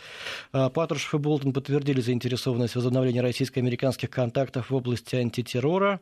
А, 0.53 0.71
Патрушев 0.71 1.15
и 1.15 1.19
Болтон 1.19 1.53
подтвердили 1.53 2.01
заинтересованность 2.01 2.75
в 2.75 2.77
возобновлении 2.77 3.21
российско-американских 3.21 4.11
контактов 4.11 4.71
в 4.71 4.75
области 4.75 5.17
антитеррора 5.17 6.01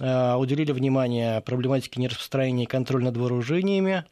а, 0.00 0.36
уделили 0.36 0.72
внимание 0.72 1.40
проблематике 1.40 2.00
нераспространения 2.00 2.64
и 2.64 2.66
контроля 2.66 3.06
над 3.06 3.16
вооружениями. 3.16 4.04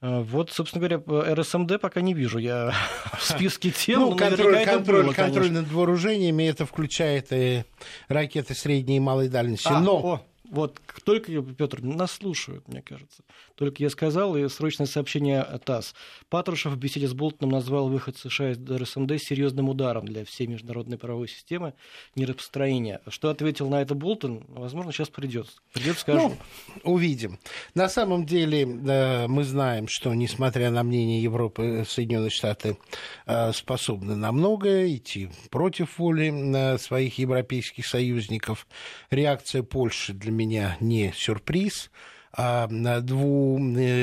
А, 0.00 0.22
вот, 0.22 0.50
собственно 0.50 0.86
говоря, 0.86 1.34
РСМД 1.34 1.80
пока 1.80 2.00
не 2.00 2.14
вижу 2.14 2.38
я 2.38 2.72
в 3.18 3.24
списке 3.24 3.70
тем. 3.70 4.00
Ну, 4.00 4.16
контроль, 4.16 4.64
контроль, 4.64 5.04
было, 5.04 5.12
контроль 5.12 5.52
над 5.52 5.70
вооружениями, 5.70 6.44
это 6.44 6.66
включает 6.66 7.28
и 7.30 7.64
ракеты 8.08 8.54
средней 8.54 8.96
и 8.96 9.00
малой 9.00 9.28
дальности. 9.28 9.68
А, 9.68 9.80
Но... 9.80 9.96
О, 9.98 10.26
вот 10.52 10.82
только, 11.04 11.40
Петр, 11.40 11.80
нас 11.80 12.12
слушают, 12.12 12.68
мне 12.68 12.82
кажется. 12.82 13.24
Только 13.54 13.82
я 13.82 13.88
сказал, 13.88 14.36
и 14.36 14.46
срочное 14.50 14.86
сообщение 14.86 15.42
ТАСС. 15.64 15.94
Патрушев 16.28 16.74
в 16.74 16.76
беседе 16.76 17.08
с 17.08 17.14
Болтоном 17.14 17.52
назвал 17.52 17.88
выход 17.88 18.18
США 18.18 18.50
из 18.50 18.58
РСМД 18.58 19.12
серьезным 19.18 19.70
ударом 19.70 20.04
для 20.04 20.26
всей 20.26 20.46
международной 20.46 20.98
правовой 20.98 21.28
системы 21.28 21.72
нераспространения. 22.16 23.00
Что 23.08 23.30
ответил 23.30 23.70
на 23.70 23.80
это 23.80 23.94
Болтон, 23.94 24.44
возможно, 24.48 24.92
сейчас 24.92 25.08
придет. 25.08 25.46
Придет, 25.72 25.96
скажу. 25.96 26.36
Ну, 26.84 26.92
увидим. 26.92 27.38
На 27.74 27.88
самом 27.88 28.26
деле 28.26 28.66
да, 28.66 29.24
мы 29.28 29.44
знаем, 29.44 29.88
что, 29.88 30.12
несмотря 30.12 30.70
на 30.70 30.82
мнение 30.82 31.22
Европы, 31.22 31.86
Соединенные 31.88 32.28
Штаты 32.28 32.76
э, 33.24 33.52
способны 33.52 34.16
на 34.16 34.32
многое, 34.32 34.94
идти 34.94 35.30
против 35.48 35.98
воли 35.98 36.30
э, 36.74 36.76
своих 36.76 37.16
европейских 37.16 37.86
союзников. 37.86 38.66
Реакция 39.10 39.62
Польши 39.62 40.12
для 40.12 40.30
меня 40.30 40.41
меня 40.42 40.76
не 40.80 41.12
сюрприз. 41.14 41.90
А 42.34 42.66
двуязычие 42.66 43.96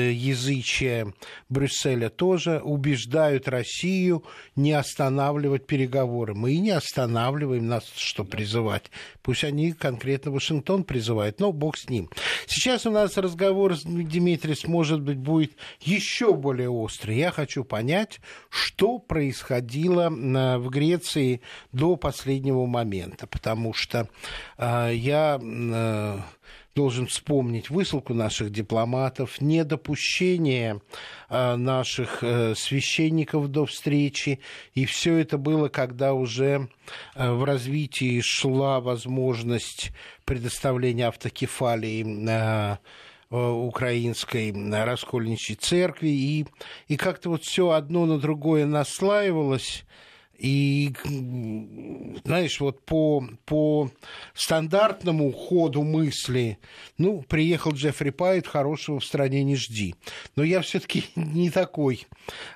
Брюсселя 1.48 2.10
тоже 2.10 2.60
убеждают 2.60 3.48
Россию 3.48 4.24
не 4.54 4.72
останавливать 4.72 5.66
переговоры. 5.66 6.34
Мы 6.34 6.52
и 6.52 6.60
не 6.60 6.70
останавливаем 6.70 7.66
нас, 7.66 7.90
что 7.96 8.24
призывать. 8.24 8.90
Пусть 9.22 9.42
они 9.42 9.72
конкретно 9.72 10.30
Вашингтон 10.30 10.84
призывают, 10.84 11.40
но 11.40 11.50
бог 11.52 11.76
с 11.76 11.88
ним. 11.88 12.08
Сейчас 12.46 12.86
у 12.86 12.90
нас 12.90 13.16
разговор 13.16 13.76
с 13.76 13.82
Дмитрием, 13.82 14.70
может 14.70 15.00
быть, 15.00 15.18
будет 15.18 15.52
еще 15.80 16.32
более 16.32 16.70
острый. 16.70 17.16
Я 17.16 17.30
хочу 17.30 17.64
понять, 17.64 18.20
что 18.48 18.98
происходило 18.98 20.08
в 20.08 20.68
Греции 20.70 21.40
до 21.72 21.96
последнего 21.96 22.66
момента, 22.66 23.26
потому 23.26 23.72
что 23.74 24.08
э, 24.56 24.92
я 24.94 25.38
э, 25.40 26.18
должен 26.74 27.06
вспомнить 27.06 27.70
высылку 27.70 28.14
наших 28.14 28.50
дипломатов, 28.50 29.40
недопущение 29.40 30.80
а, 31.28 31.56
наших 31.56 32.22
э, 32.22 32.54
священников 32.54 33.48
до 33.48 33.66
встречи. 33.66 34.40
И 34.74 34.84
все 34.84 35.16
это 35.16 35.36
было, 35.36 35.68
когда 35.68 36.14
уже 36.14 36.68
э, 37.14 37.30
в 37.30 37.44
развитии 37.44 38.20
шла 38.20 38.80
возможность 38.80 39.90
предоставления 40.24 41.08
автокефалии 41.08 42.04
э, 42.28 42.76
украинской 43.30 44.52
раскольничьей 44.84 45.56
церкви, 45.56 46.08
и, 46.08 46.46
и 46.88 46.96
как-то 46.96 47.30
вот 47.30 47.44
все 47.44 47.70
одно 47.70 48.06
на 48.06 48.18
другое 48.18 48.66
наслаивалось, 48.66 49.84
и, 50.40 50.94
знаешь, 52.24 52.60
вот 52.60 52.82
по, 52.86 53.22
по 53.44 53.90
стандартному 54.32 55.32
ходу 55.32 55.82
мысли, 55.82 56.58
ну, 56.96 57.20
приехал 57.20 57.72
Джеффри 57.72 58.08
Пайт, 58.08 58.46
хорошего 58.46 59.00
в 59.00 59.04
стране 59.04 59.44
не 59.44 59.56
жди. 59.56 59.94
Но 60.36 60.42
я 60.42 60.62
все 60.62 60.80
таки 60.80 61.04
не 61.14 61.50
такой, 61.50 62.06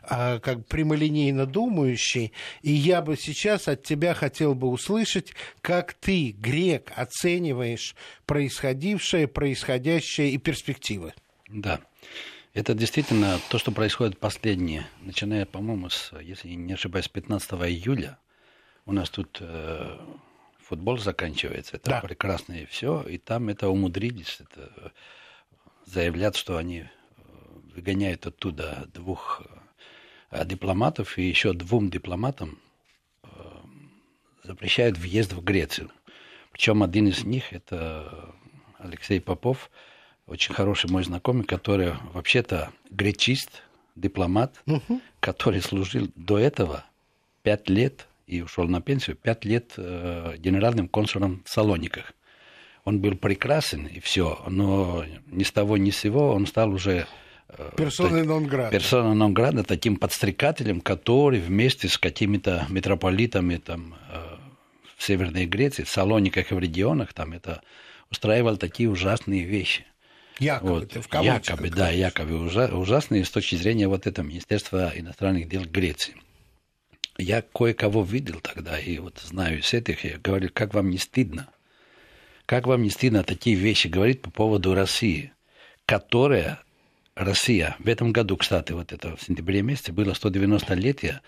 а, 0.03 0.39
как 0.39 0.67
прямолинейно 0.67 1.45
думающий, 1.45 2.33
и 2.63 2.73
я 2.73 3.03
бы 3.03 3.19
сейчас 3.19 3.69
от 3.69 3.83
тебя 3.83 4.15
хотел 4.15 4.55
бы 4.55 4.69
услышать, 4.69 5.35
как 5.61 5.93
ты, 5.93 6.31
грек, 6.31 6.91
оцениваешь 6.97 7.95
происходившее, 8.25 9.29
происходящее 9.29 10.31
и 10.31 10.39
перспективы. 10.39 11.13
Да. 11.51 11.81
Это 12.55 12.73
действительно 12.73 13.41
то, 13.51 13.59
что 13.59 13.73
происходит 13.73 14.19
последнее, 14.19 14.87
начиная, 15.01 15.45
по-моему, 15.45 15.91
с, 15.91 16.13
если 16.21 16.49
не 16.51 16.73
ошибаюсь, 16.73 17.09
15 17.09 17.51
июля. 17.53 18.17
У 18.87 18.93
нас 18.93 19.11
тут 19.11 19.39
э, 19.41 19.99
футбол 20.61 20.99
заканчивается, 20.99 21.77
это 21.77 21.91
да. 21.91 22.01
прекрасно 22.01 22.53
и 22.53 22.65
все, 22.67 23.03
и 23.03 23.19
там 23.19 23.49
это 23.49 23.69
умудрились, 23.69 24.39
это, 24.41 24.93
заявлять, 25.85 26.37
что 26.37 26.57
они 26.57 26.81
э, 26.81 26.89
выгоняют 27.75 28.27
оттуда 28.27 28.89
двух 28.93 29.43
э, 30.31 30.45
дипломатов, 30.45 31.19
и 31.19 31.23
еще 31.23 31.53
двум 31.53 31.91
дипломатам 31.91 32.59
э, 33.23 33.29
запрещают 34.45 34.97
въезд 34.97 35.33
в 35.33 35.43
Грецию. 35.43 35.91
Причем 36.53 36.83
один 36.83 37.09
из 37.09 37.25
них, 37.25 37.53
это 37.53 38.33
Алексей 38.79 39.21
Попов, 39.21 39.71
очень 40.27 40.55
хороший 40.55 40.91
мой 40.91 41.05
знакомый, 41.05 41.45
который 41.45 41.93
вообще-то 42.13 42.71
гречист, 42.91 43.63
дипломат, 43.95 44.61
угу. 44.67 45.01
который 45.21 45.61
служил 45.61 46.11
до 46.17 46.39
этого 46.39 46.85
пять 47.43 47.69
лет 47.69 48.07
и 48.27 48.41
ушел 48.41 48.67
на 48.67 48.81
пенсию, 48.81 49.17
пять 49.17 49.45
лет 49.45 49.75
э, 49.77 50.37
генеральным 50.39 50.89
консулом 50.89 51.43
в 51.45 51.51
Салониках. 51.51 52.13
Он 52.85 53.01
был 53.01 53.17
прекрасен 53.17 53.87
и 53.87 54.01
все, 54.01 54.43
но 54.49 55.05
ни 55.27 55.43
с 55.43 55.53
того 55.53 55.77
ни 55.77 55.91
с 55.91 55.99
сего 55.99 56.33
он 56.33 56.47
стал 56.47 56.73
уже 56.73 57.07
э, 57.49 57.71
Персона 57.77 58.25
нон-града. 58.25 58.71
Персона 58.71 59.15
нон-града, 59.15 59.63
таким 59.63 59.97
подстрекателем, 59.97 60.81
который 60.81 61.41
вместе 61.41 61.89
с 61.89 61.99
какими-то 61.99 62.67
митрополитами 62.71 63.57
там, 63.57 63.95
э, 64.11 64.37
в 64.97 65.03
Северной 65.03 65.47
Греции, 65.47 65.83
в 65.83 65.91
Салониках 65.91 66.51
и 66.51 66.55
в 66.55 66.59
регионах, 66.59 67.13
там 67.13 67.33
это 67.33 67.63
устраивал 68.11 68.57
такие 68.57 68.91
ужасные 68.91 69.45
вещи. 69.45 69.85
Якобы, 70.39 70.81
вот, 70.81 70.91
ты 70.91 71.01
в 71.01 71.09
Якобы, 71.13 71.71
да, 71.71 71.91
якобы 71.91 72.39
ужасные 72.41 73.25
с 73.25 73.31
точки 73.31 73.55
зрения 73.57 73.87
вот 73.87 74.07
этого 74.07 74.27
Министерства 74.27 74.93
иностранных 74.95 75.49
дел 75.49 75.65
Греции. 75.65 76.17
Я 77.17 77.43
кое-кого 77.43 78.03
видел 78.03 78.41
тогда, 78.41 78.79
и 78.79 78.99
вот 78.99 79.21
знаю 79.21 79.61
из 79.61 79.73
этих, 79.73 80.05
я 80.05 80.19
говорю, 80.19 80.51
как 80.53 80.75
вам 80.75 80.91
не 80.91 80.99
стыдно? 80.99 81.49
Как 82.47 82.67
вам 82.67 82.83
не 82.83 82.91
стыдно 82.91 83.23
такие 83.23 83.57
вещи 83.57 83.87
говорить 83.87 84.21
по 84.21 84.31
поводу 84.31 84.75
России? 84.75 85.35
которая 85.87 86.61
Россия 87.15 87.77
в 87.79 87.89
этом 87.89 88.13
году, 88.13 88.37
кстати, 88.37 88.73
вот 88.73 88.93
это 88.93 89.17
в 89.17 89.23
сентябре 89.23 89.63
месяце 89.63 89.93
было 89.93 90.13
190-летие 90.13 91.21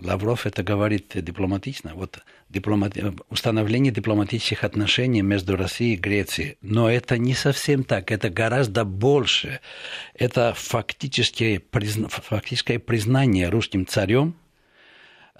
Лавров 0.00 0.46
это 0.46 0.62
говорит 0.62 1.12
дипломатично. 1.14 1.92
Вот 1.94 2.18
дипломати... 2.48 3.12
установление 3.30 3.92
дипломатических 3.92 4.64
отношений 4.64 5.22
между 5.22 5.56
Россией 5.56 5.94
и 5.94 5.98
Грецией. 5.98 6.56
Но 6.62 6.90
это 6.90 7.16
не 7.18 7.34
совсем 7.34 7.84
так. 7.84 8.10
Это 8.10 8.28
гораздо 8.28 8.84
больше. 8.84 9.60
Это 10.14 10.52
фактическое, 10.56 11.60
призна... 11.60 12.08
фактическое 12.08 12.78
признание 12.78 13.48
русским 13.48 13.86
царем 13.86 14.34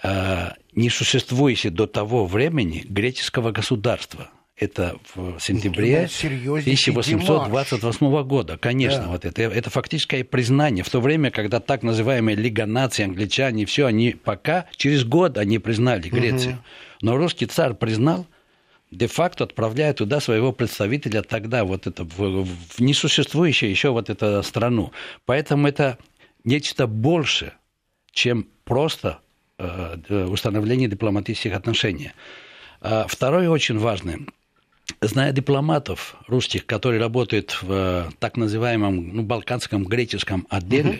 э, 0.01 0.51
несуществующего 0.73 1.73
до 1.73 1.87
того 1.87 2.25
времени 2.25 2.83
греческого 2.85 3.51
государства 3.51 4.29
это 4.57 4.97
в 5.13 5.37
сентябре 5.39 6.05
1828 6.05 8.23
года. 8.23 8.57
Конечно, 8.57 9.03
да. 9.03 9.07
вот 9.07 9.25
это, 9.25 9.41
это 9.41 9.69
фактическое 9.69 10.23
признание. 10.23 10.83
В 10.83 10.89
то 10.89 11.01
время, 11.01 11.29
когда 11.29 11.59
так 11.59 11.83
называемые 11.83 12.37
Лига 12.37 12.65
наций, 12.65 13.03
англичане, 13.03 13.65
все, 13.65 13.85
они 13.85 14.11
пока, 14.11 14.67
через 14.77 15.03
год 15.03 15.37
они 15.37 15.59
признали 15.59 16.07
Грецию. 16.07 16.53
Угу. 16.53 16.61
Но 17.01 17.17
русский 17.17 17.47
царь 17.47 17.73
признал, 17.73 18.27
де-факто 18.91 19.43
отправляя 19.43 19.93
туда 19.93 20.21
своего 20.21 20.53
представителя 20.53 21.21
тогда, 21.21 21.65
вот 21.65 21.85
это, 21.85 22.05
в, 22.05 22.45
в 22.45 22.79
несуществующую 22.79 23.69
еще 23.69 23.89
вот 23.89 24.09
эту 24.09 24.41
страну. 24.41 24.93
Поэтому 25.25 25.67
это 25.67 25.97
нечто 26.45 26.87
больше, 26.87 27.51
чем 28.13 28.47
просто 28.63 29.19
э, 29.57 30.27
установление 30.29 30.87
дипломатических 30.87 31.53
отношений. 31.53 32.13
А 32.79 33.05
второе 33.09 33.49
очень 33.49 33.77
важное– 33.77 34.19
зная 35.01 35.31
дипломатов 35.31 36.15
русских, 36.27 36.65
которые 36.65 36.99
работают 36.99 37.57
в 37.61 37.71
э, 37.71 38.09
так 38.19 38.37
называемом 38.37 39.15
ну, 39.15 39.23
балканском 39.23 39.83
греческом 39.83 40.47
отделе 40.49 40.89
угу. 40.89 40.99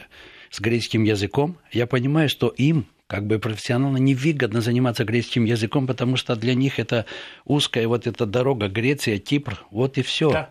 с 0.52 0.60
греческим 0.60 1.04
языком, 1.04 1.58
я 1.72 1.88
понимаю, 1.88 2.30
что 2.30 2.50
им 2.50 2.86
как 3.08 3.28
бы 3.28 3.38
профессионально 3.38 3.98
невыгодно 3.98 4.62
заниматься 4.62 5.04
греческим 5.04 5.46
языком, 5.46 5.86
потому 5.86 6.18
что 6.18 6.36
для 6.36 6.56
них 6.56 6.80
это 6.80 7.06
узкая 7.46 7.88
вот 7.88 8.08
эта 8.08 8.26
дорога 8.26 8.68
Греция, 8.68 9.20
Кипр, 9.20 9.64
вот 9.70 9.98
и 9.98 10.02
все. 10.02 10.32
Да. 10.32 10.50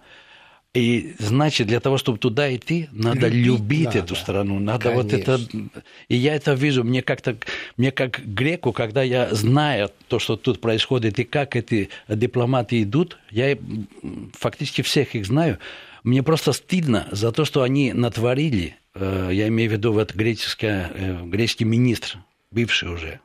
И 0.75 1.15
значит, 1.21 1.69
для 1.69 1.79
того, 1.79 1.99
чтобы 1.99 2.19
туда 2.19 2.53
идти, 2.55 2.89
надо 2.91 3.29
любить, 3.29 3.47
любить 3.47 3.85
надо. 3.87 3.99
эту 4.01 4.17
страну, 4.17 4.59
надо 4.59 4.91
Конечно. 4.91 5.03
вот 5.03 5.13
это. 5.13 5.41
И 6.09 6.17
я 6.17 6.35
это 6.35 6.55
вижу, 6.55 6.83
мне 6.83 7.01
как-то, 7.01 7.37
мне 7.77 7.93
как 7.93 8.21
греку, 8.27 8.73
когда 8.73 9.05
я 9.05 9.33
знаю 9.33 9.93
то, 10.09 10.19
что 10.19 10.37
тут 10.37 10.61
происходит 10.61 11.21
и 11.21 11.25
как 11.25 11.55
эти 11.55 11.91
дипломаты 12.09 12.83
идут, 12.83 13.19
я 13.31 13.57
фактически 14.33 14.83
всех 14.83 15.15
их 15.15 15.27
знаю. 15.27 15.61
Мне 16.03 16.25
просто 16.25 16.53
стыдно 16.53 17.07
за 17.13 17.31
то, 17.31 17.45
что 17.45 17.63
они 17.63 17.93
натворили. 17.93 18.77
Э, 18.95 19.31
я 19.33 19.47
имею 19.49 19.71
в 19.71 19.73
виду 19.75 19.93
вот 19.93 20.13
греческий, 20.13 20.67
э, 20.67 21.23
греческий 21.25 21.65
министр, 21.65 22.19
бывший 22.51 22.93
уже, 22.93 23.21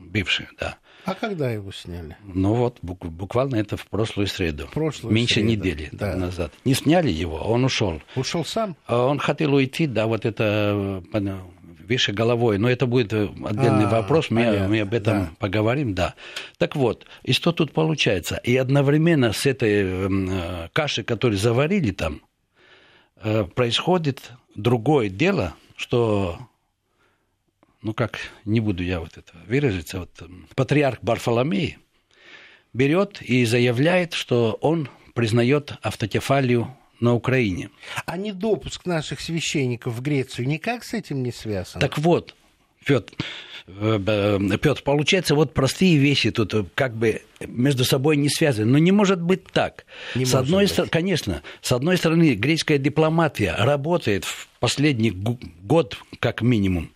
бывший, 0.00 0.46
да 0.58 0.78
а 1.04 1.14
когда 1.14 1.50
его 1.50 1.72
сняли? 1.72 2.16
Ну 2.22 2.54
вот, 2.54 2.78
буквально 2.82 3.56
это 3.56 3.76
в 3.76 3.86
прошлую 3.86 4.26
среду. 4.26 4.68
Прошлую 4.72 5.14
Меньше 5.14 5.34
среду. 5.34 5.48
недели 5.48 5.88
да. 5.92 6.16
назад. 6.16 6.52
Не 6.64 6.74
сняли 6.74 7.10
его, 7.10 7.36
он 7.38 7.64
ушел. 7.64 8.00
Ушел 8.14 8.44
сам? 8.44 8.76
А 8.86 9.06
он 9.06 9.18
хотел 9.18 9.54
уйти, 9.54 9.86
да, 9.86 10.06
вот 10.06 10.24
это 10.24 11.02
э, 11.12 11.38
выше 11.92 12.12
головой. 12.12 12.58
Но 12.58 12.70
это 12.70 12.86
будет 12.86 13.12
отдельный 13.12 13.86
а, 13.86 13.90
вопрос, 13.90 14.30
мы, 14.30 14.66
мы 14.68 14.80
об 14.80 14.94
этом 14.94 15.24
да. 15.24 15.30
поговорим, 15.38 15.94
да. 15.94 16.14
Так 16.58 16.76
вот, 16.76 17.06
и 17.22 17.32
что 17.32 17.52
тут 17.52 17.72
получается? 17.72 18.36
И 18.36 18.56
одновременно 18.56 19.32
с 19.32 19.46
этой 19.46 19.84
э, 19.84 20.68
кашей, 20.72 21.04
которую 21.04 21.38
заварили 21.38 21.90
там, 21.90 22.22
э, 23.22 23.44
происходит 23.44 24.32
другое 24.54 25.08
дело, 25.08 25.54
что 25.76 26.38
ну 27.82 27.94
как, 27.94 28.18
не 28.44 28.60
буду 28.60 28.82
я 28.82 29.00
вот 29.00 29.16
это 29.16 29.32
выразиться, 29.46 30.00
вот 30.00 30.10
патриарх 30.54 30.98
Барфоломей 31.02 31.78
берет 32.72 33.20
и 33.20 33.44
заявляет, 33.44 34.14
что 34.14 34.58
он 34.60 34.88
признает 35.14 35.74
автокефалию 35.82 36.74
на 37.00 37.14
Украине. 37.14 37.70
А 38.06 38.16
недопуск 38.16 38.86
наших 38.86 39.20
священников 39.20 39.94
в 39.94 40.02
Грецию 40.02 40.46
никак 40.46 40.84
с 40.84 40.94
этим 40.94 41.22
не 41.22 41.32
связан? 41.32 41.80
Так 41.80 41.98
вот, 41.98 42.34
Петр, 42.84 43.12
э, 43.66 44.38
Петр, 44.60 44.82
получается, 44.82 45.34
вот 45.34 45.52
простые 45.52 45.96
вещи 45.96 46.30
тут 46.30 46.54
как 46.74 46.94
бы 46.94 47.22
между 47.40 47.84
собой 47.84 48.16
не 48.16 48.28
связаны. 48.28 48.70
Но 48.70 48.78
не 48.78 48.92
может 48.92 49.20
быть 49.20 49.44
так. 49.46 49.84
Не 50.14 50.24
с 50.24 50.34
одной 50.34 50.68
стороны, 50.68 50.90
конечно, 50.90 51.42
с 51.60 51.72
одной 51.72 51.96
стороны, 51.96 52.34
греческая 52.34 52.78
дипломатия 52.78 53.54
работает 53.58 54.24
в 54.24 54.48
последний 54.60 55.10
год 55.10 55.98
как 56.20 56.42
минимум 56.42 56.90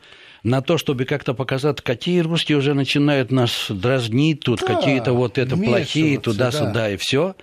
на 0.46 0.62
то, 0.62 0.78
чтобы 0.78 1.06
как-то 1.06 1.34
показать, 1.34 1.80
какие 1.80 2.20
русские 2.20 2.58
уже 2.58 2.72
начинают 2.74 3.32
нас 3.32 3.66
дразнить, 3.68 4.40
тут 4.40 4.60
да, 4.60 4.66
какие-то 4.66 5.12
вот 5.12 5.38
это 5.38 5.56
плохие, 5.56 6.20
туда-сюда 6.20 6.72
да. 6.72 6.90
и 6.90 6.96
все. 6.96 7.34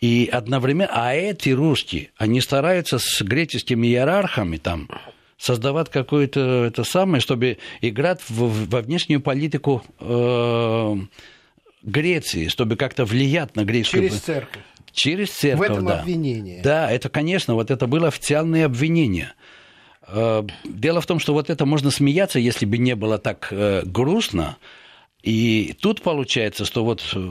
И 0.00 0.28
одновременно, 0.30 0.90
а 0.92 1.14
эти 1.14 1.48
русские, 1.50 2.10
они 2.18 2.42
стараются 2.42 2.98
с 2.98 3.22
греческими 3.22 3.86
иерархами 3.86 4.58
там 4.58 4.90
создавать 5.38 5.90
какое-то 5.90 6.64
это 6.64 6.84
самое, 6.84 7.22
чтобы 7.22 7.56
играть 7.80 8.20
в, 8.28 8.68
во 8.68 8.80
внешнюю 8.82 9.22
политику 9.22 9.82
э, 10.00 10.96
Греции, 11.82 12.48
чтобы 12.48 12.76
как-то 12.76 13.06
влиять 13.06 13.56
на 13.56 13.64
греческую... 13.64 14.08
Через 14.10 14.20
церковь. 14.20 14.62
Через 14.92 15.30
церковь, 15.30 15.68
В 15.68 15.72
этом 15.72 15.86
да. 15.86 16.00
обвинение. 16.00 16.62
Да, 16.62 16.90
это, 16.90 17.08
конечно, 17.08 17.54
вот 17.54 17.70
это 17.70 17.86
было 17.86 18.08
официальное 18.08 18.66
обвинение. 18.66 19.32
Э, 20.08 20.42
дело 20.64 21.00
в 21.00 21.06
том, 21.06 21.18
что 21.18 21.32
вот 21.32 21.50
это 21.50 21.66
можно 21.66 21.90
смеяться, 21.90 22.38
если 22.38 22.66
бы 22.66 22.78
не 22.78 22.94
было 22.94 23.18
так 23.18 23.48
э, 23.50 23.82
грустно. 23.84 24.56
И 25.22 25.74
тут 25.80 26.02
получается, 26.02 26.64
что 26.64 26.84
вот 26.84 27.02
э, 27.14 27.30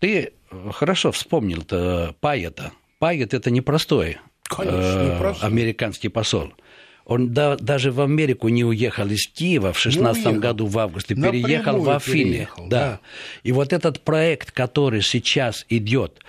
ты 0.00 0.32
хорошо 0.72 1.12
вспомнил-то 1.12 2.14
Пайета. 2.20 2.72
Пайет– 2.98 3.34
это 3.34 3.50
непростой 3.50 4.18
Конечно, 4.44 5.14
непростой. 5.14 5.48
американский 5.48 6.08
посол. 6.08 6.52
Он 7.04 7.32
да, 7.32 7.56
даже 7.56 7.90
в 7.90 8.00
Америку 8.02 8.48
не 8.48 8.64
уехал 8.64 9.08
из 9.08 9.26
Киева 9.28 9.72
в 9.72 9.78
16 9.78 10.38
году 10.38 10.66
в 10.66 10.78
августе, 10.78 11.14
переехал 11.14 11.80
в 11.80 11.88
Афины. 11.88 12.30
Переехал, 12.30 12.68
да. 12.68 12.80
да. 12.80 13.00
И 13.44 13.52
вот 13.52 13.72
этот 13.72 14.00
проект, 14.00 14.50
который 14.50 15.00
сейчас 15.00 15.64
идет, 15.68 16.20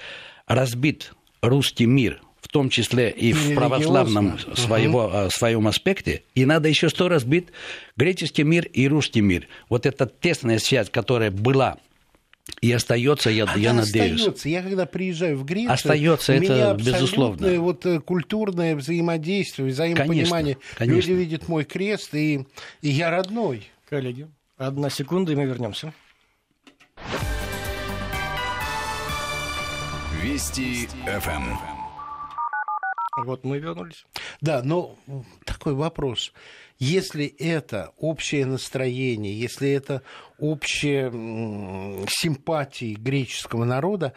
разбит 0.48 1.14
русский 1.42 1.86
мир– 1.86 2.22
в 2.50 2.52
том 2.52 2.72
числе 2.72 3.12
и 3.12 3.32
в 3.32 3.54
православном 3.54 4.40
своего, 4.56 5.06
угу. 5.06 5.30
своем 5.30 5.68
аспекте. 5.68 6.24
И 6.34 6.46
надо 6.46 6.68
еще 6.68 6.90
сто 6.90 7.08
раз 7.08 7.24
бить 7.24 7.50
греческий 7.96 8.42
мир 8.42 8.66
и 8.66 8.88
русский 8.88 9.22
мир. 9.22 9.48
Вот 9.70 9.86
эта 9.86 10.08
тесная 10.08 10.58
связь, 10.58 10.90
которая 10.90 11.30
была 11.30 11.78
и 12.62 12.72
остается, 12.72 13.30
я, 13.30 13.48
я 13.56 13.74
надеюсь. 13.74 14.22
Остается. 14.22 14.50
Я 14.50 14.64
когда 14.64 14.88
приезжаю 14.88 15.38
в 15.38 15.46
Грецию, 15.46 15.72
остается 15.72 16.34
это 16.34 16.76
безусловно. 16.84 17.62
Вот 17.62 17.86
э, 17.86 18.00
культурное 18.00 18.76
взаимодействие, 18.76 19.70
взаимопонимание. 19.70 20.56
Конечно, 20.56 20.76
конечно. 20.76 21.12
Люди 21.12 21.20
видят 21.20 21.48
мой 21.48 21.66
крест, 21.66 22.16
и, 22.16 22.48
и 22.82 22.90
я 22.90 23.12
родной. 23.12 23.68
Коллеги, 23.88 24.28
одна 24.58 24.90
секунда, 24.90 25.34
и 25.34 25.36
мы 25.36 25.46
вернемся. 25.46 25.94
Вести 30.24 30.88
ФМ. 31.06 31.79
Вот 33.26 33.44
мы 33.44 33.60
вернулись. 33.60 34.06
Да, 34.42 34.62
но 34.64 34.96
такой 35.46 35.74
вопрос. 35.74 36.34
Если 36.78 37.26
это 37.26 37.94
общее 37.98 38.46
настроение, 38.46 39.38
если 39.38 39.70
это 39.70 40.02
общее 40.38 41.12
симпатии 42.10 42.96
греческого 42.96 43.66
народа, 43.66 44.14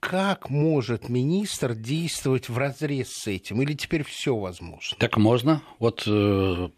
как 0.00 0.50
может 0.50 1.08
министр 1.08 1.74
действовать 1.74 2.48
в 2.48 2.56
разрез 2.58 3.08
с 3.08 3.26
этим? 3.26 3.60
Или 3.62 3.74
теперь 3.74 4.04
все 4.04 4.36
возможно? 4.36 4.96
Так 4.98 5.16
можно. 5.16 5.62
Вот 5.78 6.04
э, 6.06 6.68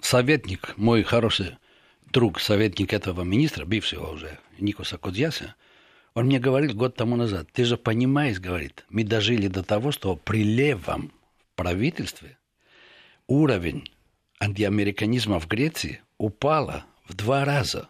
советник, 0.00 0.74
мой 0.76 1.02
хороший 1.02 1.56
друг, 2.12 2.40
советник 2.40 2.92
этого 2.92 3.22
министра, 3.22 3.64
бывшего 3.64 4.12
уже, 4.12 4.38
Никоса 4.58 4.98
Кодьяса, 4.98 5.54
он 6.14 6.26
мне 6.26 6.38
говорил 6.38 6.74
год 6.74 6.94
тому 6.94 7.16
назад, 7.16 7.48
ты 7.52 7.64
же 7.64 7.76
понимаешь, 7.76 8.38
говорит, 8.38 8.84
мы 8.88 9.02
дожили 9.02 9.48
до 9.48 9.64
того, 9.64 9.90
что 9.90 10.14
при 10.14 10.44
левом 10.44 11.10
правительстве 11.54 12.38
уровень 13.26 13.90
антиамериканизма 14.40 15.40
в 15.40 15.48
Греции 15.48 16.00
упала 16.18 16.84
в 17.06 17.14
два 17.14 17.44
раза. 17.44 17.88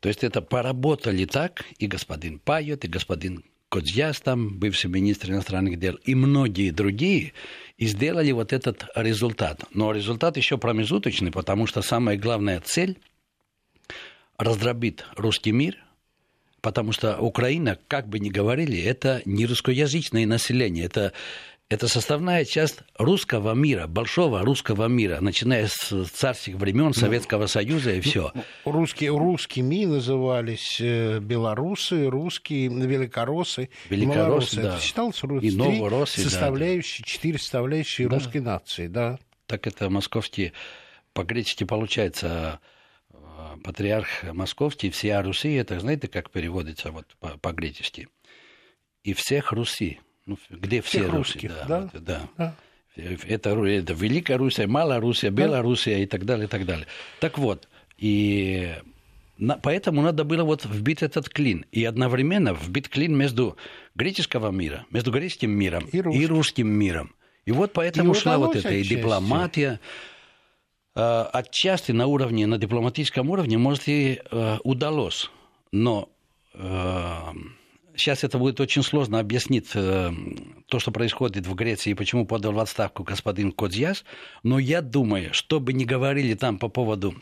То 0.00 0.08
есть 0.08 0.24
это 0.24 0.42
поработали 0.42 1.24
так 1.24 1.64
и 1.78 1.86
господин 1.86 2.38
Пайот, 2.38 2.84
и 2.84 2.88
господин 2.88 3.44
Кодзьяс, 3.68 4.20
там, 4.20 4.58
бывший 4.58 4.90
министр 4.90 5.30
иностранных 5.30 5.78
дел, 5.78 5.94
и 6.04 6.14
многие 6.14 6.70
другие, 6.70 7.32
и 7.78 7.86
сделали 7.86 8.30
вот 8.32 8.52
этот 8.52 8.86
результат. 8.94 9.64
Но 9.72 9.92
результат 9.92 10.36
еще 10.36 10.58
промежуточный, 10.58 11.30
потому 11.30 11.66
что 11.66 11.80
самая 11.80 12.18
главная 12.18 12.60
цель– 12.60 12.98
раздробить 14.36 15.04
русский 15.16 15.52
мир– 15.52 15.78
потому 16.62 16.92
что 16.92 17.18
Украина, 17.18 17.76
как 17.88 18.08
бы 18.08 18.18
ни 18.20 18.30
говорили, 18.30 18.80
это 18.80 19.20
не 19.26 19.44
русскоязычное 19.44 20.26
население, 20.26 20.86
это 20.86 21.12
это 21.68 21.88
составная 21.88 22.44
часть 22.44 22.80
русского 22.98 23.54
мира, 23.54 23.86
большого 23.86 24.42
русского 24.42 24.88
мира, 24.88 25.18
начиная 25.20 25.68
с 25.68 26.06
царских 26.10 26.56
времен 26.56 26.92
Советского 26.92 27.46
Союза 27.46 27.92
и 27.92 28.00
все. 28.00 28.30
Ну, 28.34 28.72
русские, 28.72 29.16
русскими 29.16 29.86
назывались 29.86 30.78
э, 30.80 31.18
белорусы, 31.20 32.08
русские, 32.10 32.68
великороссы, 32.68 33.70
великороссы 33.88 34.60
да. 34.60 34.74
Это 34.74 34.82
считалось 34.82 35.22
и 35.40 35.50
новороссы, 35.50 36.20
составляющие, 36.20 37.04
да, 37.04 37.06
да. 37.06 37.12
четыре 37.12 37.38
составляющие 37.38 38.08
да. 38.08 38.16
русской 38.16 38.38
нации, 38.42 38.86
да. 38.86 39.18
Так 39.46 39.66
это 39.66 39.88
московские, 39.88 40.52
по-гречески 41.14 41.64
получается 41.64 42.60
патриарх 43.62 44.24
московский, 44.32 44.90
вся 44.90 45.22
Руси, 45.22 45.52
это 45.54 45.78
знаете, 45.80 46.08
как 46.08 46.30
переводится 46.30 46.90
вот 46.90 47.16
по-гречески? 47.40 48.08
И 49.04 49.14
всех 49.14 49.52
Руси. 49.52 50.00
Ну, 50.26 50.38
где 50.50 50.82
все 50.82 51.00
Всех 51.00 51.12
русских, 51.12 51.50
да? 51.50 51.64
Да? 51.66 51.90
Да. 51.94 52.20
да. 52.36 52.56
Это, 52.94 53.50
это 53.50 53.92
Великая 53.94 54.36
Руссия, 54.36 54.66
Малая 54.66 55.00
Руссия, 55.00 55.30
Белоруссия 55.30 56.02
и 56.02 56.06
так 56.06 56.24
далее, 56.24 56.44
и 56.46 56.48
так 56.48 56.66
далее. 56.66 56.86
Так 57.20 57.38
вот, 57.38 57.68
и 57.96 58.74
на, 59.38 59.56
поэтому 59.56 60.02
надо 60.02 60.24
было 60.24 60.44
вот 60.44 60.64
вбить 60.64 61.02
этот 61.02 61.28
клин. 61.28 61.64
И 61.72 61.84
одновременно 61.84 62.54
вбить 62.54 62.88
клин 62.88 63.16
между 63.16 63.56
греческого 63.94 64.50
мира, 64.50 64.86
между 64.90 65.10
греческим 65.10 65.50
миром 65.50 65.84
и, 65.86 65.98
и 65.98 66.26
русским 66.26 66.68
миром. 66.68 67.14
И 67.44 67.52
вот 67.52 67.72
поэтому 67.72 68.12
и 68.12 68.14
шла 68.14 68.38
вот 68.38 68.54
эта 68.54 68.72
и 68.72 68.84
дипломатия. 68.84 69.80
Э, 70.94 71.22
отчасти 71.32 71.92
на 71.92 72.06
уровне, 72.06 72.46
на 72.46 72.58
дипломатическом 72.58 73.30
уровне, 73.30 73.58
может, 73.58 73.88
и 73.88 74.20
э, 74.30 74.58
удалось. 74.62 75.30
Но 75.72 76.10
э, 76.54 77.18
сейчас 77.96 78.24
это 78.24 78.38
будет 78.38 78.60
очень 78.60 78.82
сложно 78.82 79.18
объяснить 79.18 79.70
э, 79.74 80.10
то, 80.66 80.78
что 80.78 80.90
происходит 80.90 81.46
в 81.46 81.54
Греции 81.54 81.90
и 81.90 81.94
почему 81.94 82.26
подал 82.26 82.52
в 82.52 82.58
отставку 82.58 83.02
господин 83.02 83.52
Кодзьяс. 83.52 84.04
Но 84.42 84.58
я 84.58 84.82
думаю, 84.82 85.32
что 85.34 85.60
бы 85.60 85.72
ни 85.72 85.84
говорили 85.84 86.34
там 86.34 86.58
по 86.58 86.68
поводу 86.68 87.14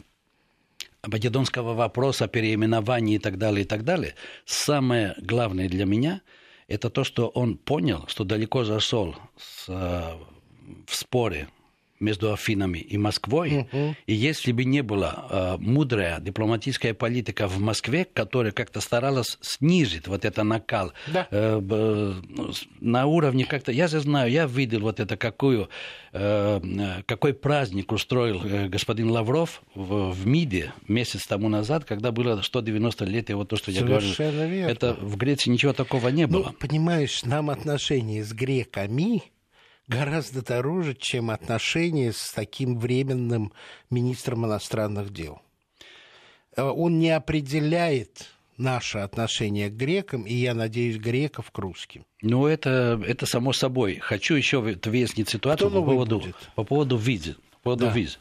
македонского 1.06 1.74
вопроса, 1.74 2.28
переименования 2.28 3.16
и 3.16 3.18
так 3.18 3.38
далее, 3.38 3.62
и 3.62 3.66
так 3.66 3.85
далее, 3.85 4.14
самое 4.44 5.14
главное 5.18 5.68
для 5.68 5.87
меня– 5.87 6.20
это 6.70 6.88
то, 6.88 7.02
что 7.02 7.28
он 7.28 7.59
понял, 7.59 8.04
что 8.06 8.24
далеко 8.24 8.64
зашел 8.64 9.16
с, 9.37 9.68
э, 9.68 10.14
в 10.87 10.94
споре 10.94 11.48
между 12.00 12.32
Афинами 12.32 12.78
и 12.78 12.98
Москвой. 12.98 13.68
Uh-huh. 13.70 13.94
И 14.06 14.14
если 14.14 14.52
бы 14.52 14.64
не 14.64 14.82
была 14.82 15.26
э, 15.30 15.56
мудрая 15.58 16.18
дипломатическая 16.20 16.94
политика 16.94 17.46
в 17.46 17.60
Москве, 17.60 18.04
которая 18.04 18.52
как-то 18.52 18.80
старалась 18.80 19.38
снизить 19.40 20.08
вот 20.08 20.24
это 20.24 20.42
накал 20.42 20.92
да. 21.06 21.28
э, 21.30 21.60
э, 21.70 22.12
на 22.80 23.06
уровне 23.06 23.44
как-то... 23.44 23.70
Я 23.70 23.86
же 23.86 24.00
знаю, 24.00 24.30
я 24.30 24.46
видел 24.46 24.80
вот 24.80 24.98
это, 24.98 25.16
какую, 25.16 25.68
э, 26.12 27.02
какой 27.06 27.34
праздник 27.34 27.92
устроил 27.92 28.42
э, 28.42 28.68
господин 28.68 29.10
Лавров 29.10 29.62
в, 29.74 30.12
в 30.12 30.26
МИДе 30.26 30.72
месяц 30.88 31.26
тому 31.26 31.48
назад, 31.48 31.84
когда 31.84 32.12
было 32.12 32.40
190 32.40 33.04
лет, 33.04 33.30
и 33.30 33.34
вот 33.34 33.48
то, 33.48 33.56
что 33.56 33.72
Совершенно 33.72 33.90
я 33.90 34.34
говорю. 34.38 34.50
Верно. 34.50 34.70
Это 34.70 34.94
в 34.94 35.16
Греции 35.16 35.50
ничего 35.50 35.72
такого 35.72 36.08
не 36.08 36.26
ну, 36.26 36.38
было. 36.38 36.46
Ну, 36.46 36.52
понимаешь, 36.52 37.24
нам 37.24 37.50
отношения 37.50 38.24
с 38.24 38.32
греками 38.32 39.22
гораздо 39.90 40.42
дороже, 40.42 40.94
чем 40.94 41.31
отношения 41.31 42.12
с 42.12 42.33
таким 42.33 42.79
временным 42.79 43.53
министром 43.90 44.46
иностранных 44.46 45.12
дел. 45.12 45.42
Э, 46.57 46.62
он 46.62 46.98
не 46.98 47.11
определяет 47.11 48.31
наше 48.57 48.98
отношение 48.98 49.68
к 49.68 49.72
грекам, 49.72 50.24
и, 50.24 50.35
я 50.35 50.55
надеюсь, 50.55 50.96
греков 50.96 51.50
к 51.50 51.59
русским. 51.59 52.05
Ну, 52.22 52.46
это, 52.46 53.03
это 53.07 53.26
само 53.26 53.53
собой. 53.53 53.96
Хочу 53.96 54.35
еще 54.35 54.61
выяснить 54.61 55.29
ситуацию 55.29 55.70
по 55.70 55.83
поводу, 55.83 56.22
по 56.55 56.64
поводу 56.64 56.96
визы. 56.96 57.35
По 57.50 57.59
поводу 57.62 57.87
да. 57.87 57.92
виз. 57.92 58.18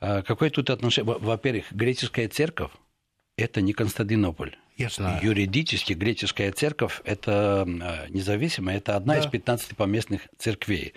А, 0.00 0.22
какое 0.22 0.50
тут 0.50 0.70
отношение? 0.70 1.16
Во-первых, 1.18 1.72
греческая 1.72 2.28
церковь– 2.28 2.70
это 3.36 3.60
не 3.60 3.72
Константинополь. 3.72 4.56
Я 4.76 4.90
знаю. 4.90 5.24
Юридически 5.24 5.94
греческая 5.94 6.52
церковь– 6.52 7.00
это 7.04 7.64
э, 7.66 8.10
независимая, 8.10 8.76
это 8.76 8.96
одна 8.96 9.14
да. 9.14 9.20
из 9.20 9.26
15 9.26 9.76
поместных 9.76 10.22
церквей. 10.38 10.92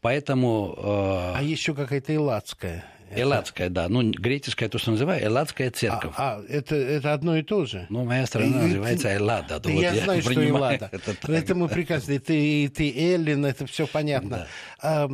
Поэтому... 0.00 0.74
Э... 0.78 1.38
А 1.38 1.42
еще 1.42 1.74
какая-то 1.74 2.14
элладская. 2.14 2.84
Элладская, 3.10 3.68
да. 3.68 3.88
Ну, 3.88 4.10
греческая, 4.10 4.68
то, 4.68 4.78
что 4.78 4.90
называю, 4.90 5.24
Элладская 5.24 5.70
церковь. 5.70 6.14
А, 6.16 6.38
а 6.38 6.44
это, 6.48 6.74
это 6.74 7.12
одно 7.12 7.36
и 7.36 7.42
то 7.42 7.64
же? 7.64 7.86
Ну, 7.88 8.04
моя 8.04 8.26
страна 8.26 8.60
и, 8.62 8.66
называется 8.66 9.08
Эллада. 9.08 9.60
Да 9.60 9.70
вот 9.70 9.80
я, 9.80 9.92
я 9.92 10.04
знаю, 10.04 10.22
что 10.22 10.40
Эллада. 10.40 10.90
Это, 10.92 11.32
это 11.32 11.54
мы 11.54 11.68
прекрасно. 11.68 12.18
Ты, 12.18 12.68
ты 12.68 12.92
Эллин, 12.96 13.44
это 13.46 13.66
все 13.66 13.86
понятно. 13.86 14.48
Да. 14.82 15.04
А, 15.04 15.08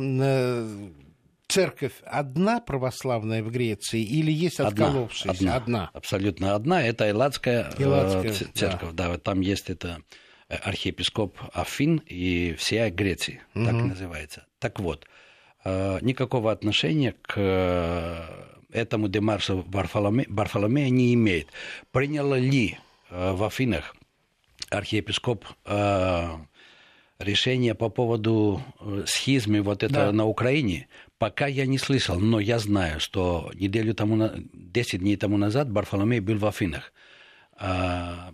церковь 1.53 1.93
одна 2.05 2.59
православная 2.59 3.43
в 3.43 3.51
Греции 3.51 4.01
или 4.01 4.31
есть 4.31 4.59
отколовшаяся? 4.59 5.31
Одна, 5.31 5.55
одна. 5.55 5.89
Абсолютно 5.93 6.55
одна. 6.55 6.83
Это 6.83 7.09
Элладская, 7.09 7.69
э, 7.77 7.83
Элладская 7.83 8.33
церковь. 8.53 8.93
Да. 8.93 9.09
да, 9.09 9.17
там 9.19 9.41
есть 9.41 9.69
это 9.69 10.01
э, 10.49 10.55
архиепископ 10.55 11.37
Афин 11.53 12.01
и 12.07 12.55
вся 12.57 12.89
Греции, 12.89 13.41
угу. 13.53 13.65
так 13.65 13.73
называется. 13.73 14.47
Так 14.59 14.79
вот, 14.79 15.05
э, 15.63 15.99
никакого 16.01 16.51
отношения 16.51 17.13
к 17.21 18.27
этому 18.71 19.07
демаршу 19.07 19.63
Варфоломе, 19.67 20.25
Варфоломея 20.27 20.89
не 20.89 21.13
имеет. 21.13 21.49
Принял 21.91 22.33
ли 22.33 22.79
в 23.11 23.43
Афинах 23.43 23.95
архиепископ 24.71 25.45
решение 27.19 27.75
по 27.75 27.89
поводу 27.89 28.63
схизмы 29.05 29.61
вот 29.61 29.83
это 29.83 29.93
да. 29.93 30.11
на 30.11 30.25
Украине, 30.25 30.87
Пока 31.17 31.47
я 31.47 31.65
не 31.65 31.77
слышал, 31.77 32.19
но 32.19 32.39
я 32.39 32.59
знаю, 32.59 32.99
что 32.99 33.51
неделю 33.53 33.93
тому, 33.93 34.29
10 34.53 34.99
дней 34.99 35.15
тому 35.15 35.37
назад 35.37 35.71
Барфоломей 35.71 36.19
был 36.19 36.37
в 36.37 36.45
Афинах. 36.45 36.91
А, 37.55 38.33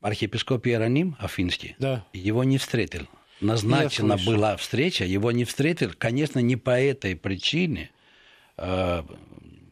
архиепископ 0.00 0.66
Иероним 0.66 1.16
Афинский 1.18 1.76
да. 1.78 2.06
его 2.12 2.44
не 2.44 2.58
встретил. 2.58 3.08
Назначена 3.40 4.16
была 4.16 4.56
встреча, 4.56 5.04
его 5.04 5.32
не 5.32 5.44
встретил. 5.44 5.92
Конечно, 5.96 6.38
не 6.38 6.56
по 6.56 6.78
этой 6.78 7.16
причине. 7.16 7.90
А, 8.56 9.04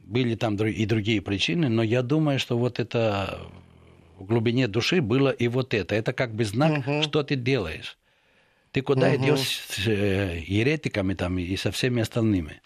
были 0.04 0.34
там 0.34 0.56
и 0.56 0.84
другие 0.84 1.22
причины, 1.22 1.68
но 1.68 1.82
я 1.82 2.02
думаю, 2.02 2.38
что 2.38 2.58
вот 2.58 2.80
это 2.80 3.40
в 4.18 4.24
глубине 4.24 4.68
души 4.68 5.00
было 5.00 5.30
и 5.30 5.48
вот 5.48 5.74
это. 5.74 5.94
Это 5.94 6.12
как 6.12 6.34
бы 6.34 6.44
знак, 6.44 6.86
угу. 6.86 7.02
что 7.02 7.22
ты 7.22 7.36
делаешь. 7.36 7.98
Ты 8.72 8.80
куда 8.80 9.08
угу. 9.08 9.16
идешь 9.16 9.60
с 9.68 9.86
э, 9.86 10.42
еретиками 10.46 11.14
там 11.14 11.38
и 11.38 11.56
со 11.56 11.70
всеми 11.70 12.02
остальными? 12.02 12.62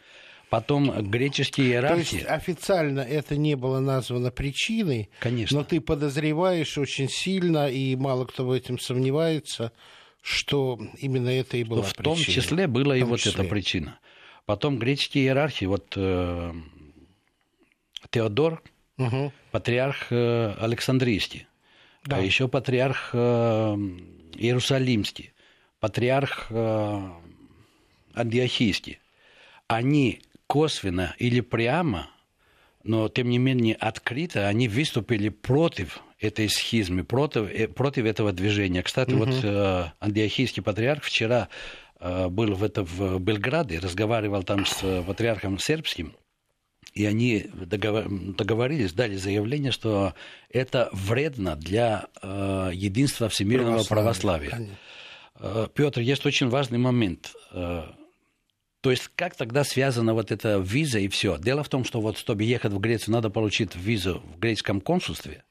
Потом 0.49 1.11
греческие 1.11 1.67
иерархи. 1.67 2.11
То 2.11 2.17
есть 2.17 2.27
официально 2.29 3.01
это 3.01 3.37
не 3.37 3.57
было 3.57 3.81
названо 3.81 4.31
причиной, 4.31 5.11
Конечно. 5.19 5.59
но 5.59 5.65
ты 5.65 5.81
подозреваешь 5.81 6.79
очень 6.79 7.09
сильно, 7.09 7.69
и 7.69 7.97
мало 7.97 8.27
кто 8.27 8.47
в 8.47 8.53
этом 8.53 8.79
сомневается, 8.79 9.73
что 10.23 10.79
именно 10.99 11.29
это 11.29 11.57
и 11.57 11.65
причина. 11.65 11.83
В 11.83 11.95
том 11.95 12.17
числе 12.17 12.69
была 12.69 12.97
и 12.97 13.03
вот 13.03 13.19
числе. 13.19 13.33
эта 13.33 13.45
причина. 13.45 13.99
Потом 14.45 14.79
греческие 14.79 15.25
иерархи, 15.25 15.65
вот 15.65 15.95
э, 15.97 16.53
Теодор, 18.11 18.63
угу. 18.99 19.33
патриарх 19.51 20.07
э, 20.11 20.55
Александрийский, 20.61 21.49
да. 22.05 22.19
а 22.19 22.21
еще 22.21 22.47
патриарх 22.47 23.11
э, 23.13 23.77
Иерусалимский 24.37 25.33
патриарх 25.81 26.47
э, 26.51 27.11
Антиохийский, 28.15 28.99
они 29.69 30.21
косвенно 30.47 31.15
или 31.19 31.41
прямо, 31.41 32.11
но 32.83 33.09
тем 33.09 33.29
не 33.29 33.39
менее 33.39 33.75
открыто, 33.75 34.49
они 34.49 34.69
выступили 34.69 35.29
против 35.29 36.01
этой 36.21 36.49
схизмы, 36.49 37.05
против, 37.05 37.51
э, 37.51 37.69
против 37.69 38.05
этого 38.05 38.33
движения. 38.33 38.83
Кстати, 38.83 39.13
угу. 39.13 39.25
вот 39.25 39.45
э, 39.45 39.91
Антиохийский 40.01 40.63
патриарх 40.63 41.05
вчера 41.05 41.49
э, 42.01 42.29
был 42.29 42.55
в, 42.55 42.63
это, 42.63 42.83
в 42.85 43.19
Белграде, 43.19 43.79
разговаривал 43.79 44.43
там 44.43 44.65
с 44.67 44.83
э, 44.83 45.03
патриархом 45.03 45.59
сербским, 45.59 46.15
и 46.95 47.05
они 47.05 47.47
договорились, 47.53 48.95
дали 48.95 49.17
заявление, 49.17 49.71
что 49.71 50.15
это 50.49 50.89
вредно 50.93 51.55
для 51.57 52.07
э, 52.23 52.71
единства 52.73 53.29
всемирного 53.29 53.85
православия. 53.85 54.51
православия. 54.51 54.79
Петр, 55.75 56.01
есть 56.01 56.25
очень 56.27 56.49
важный 56.49 56.79
момент. 56.79 57.35
Э, 57.53 57.85
то 58.81 58.91
есть 58.91 59.11
как 59.17 59.35
тогда 59.35 59.65
связана 59.65 60.15
вот 60.15 60.31
эта 60.31 60.59
виза 60.59 60.99
и 60.99 61.09
все? 61.09 61.39
Дело 61.39 61.63
в 61.63 61.69
том, 61.69 61.85
что 61.85 62.01
вот 62.01 62.19
чтобы 62.19 62.45
ехать 62.45 62.73
в 62.73 62.79
Грецию, 62.79 63.15
надо 63.15 63.31
получить 63.31 63.75
визу 63.75 64.23
в 64.35 64.39
греческом 64.39 64.81
консульстве. 64.81 65.45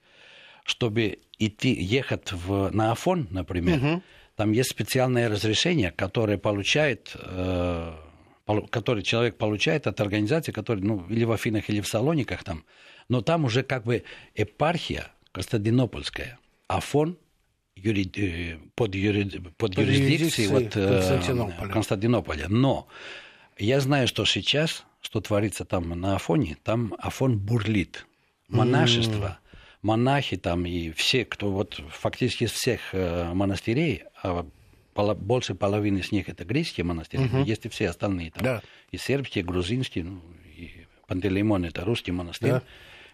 Чтобы 0.64 1.20
идти, 1.38 1.74
ехать 1.74 2.32
в, 2.32 2.70
на 2.72 2.92
Афон, 2.92 3.28
например, 3.30 3.78
угу. 3.78 4.04
там 4.36 4.52
есть 4.52 4.72
специальное 4.72 5.30
разрешение, 5.30 5.92
которое 5.92 6.38
получает, 6.38 7.16
э, 7.16 7.94
который 8.72 9.04
человек 9.04 9.38
получает 9.38 9.86
от 9.86 10.02
организации, 10.02 10.52
которая, 10.52 10.84
ну, 10.84 11.06
или 11.10 11.24
в 11.24 11.32
Афинах, 11.32 11.70
или 11.70 11.82
в 11.82 11.88
Салониках 11.88 12.44
там. 12.44 12.64
Но 13.10 13.22
там 13.22 13.46
уже 13.46 13.62
как 13.62 13.84
бы 13.84 14.04
епархия 14.34 15.12
Константинопольская. 15.32 16.40
Афон 16.68 17.18
юри... 17.76 18.10
Э, 18.16 18.58
под, 18.76 18.96
юри... 18.96 19.24
под 19.58 19.78
юрисдикцией 19.78 20.50
вот, 20.50 20.74
Константинополя. 20.74 21.72
Константинополя. 21.72 22.46
Но 22.50 22.88
я 23.58 23.80
знаю, 23.80 24.08
что 24.08 24.26
сейчас, 24.26 24.86
что 25.02 25.22
творится 25.22 25.66
там 25.66 25.90
на 25.90 26.16
Афоне, 26.16 26.58
там 26.64 26.96
Афон 26.98 27.38
бурлит. 27.38 28.06
Монашество, 28.48 29.40
mm. 29.42 29.58
монахи 29.82 30.38
там 30.38 30.66
и 30.66 30.92
все, 30.92 31.26
кто 31.26 31.52
вот 31.52 31.82
фактически 31.90 32.44
из 32.44 32.52
всех 32.52 32.94
монастырей, 32.94 34.04
а 34.22 34.46
больше 34.96 35.56
половины 35.56 35.98
из 36.00 36.12
них 36.12 36.30
это 36.30 36.46
греческие 36.46 36.86
монастыри, 36.86 37.26
угу. 37.26 37.44
есть 37.44 37.66
и 37.66 37.70
все 37.70 37.90
остальные 37.90 38.32
там. 38.32 38.44
Да. 38.44 38.62
И 38.92 38.98
сербские, 38.98 39.44
и 39.44 39.46
грузинские, 39.46 40.06
ну, 40.06 40.22
и 40.56 40.86
Пантелеймон 41.08 41.66
это 41.66 41.84
русский 41.84 42.12
монастырь, 42.12 42.52
да. 42.52 42.64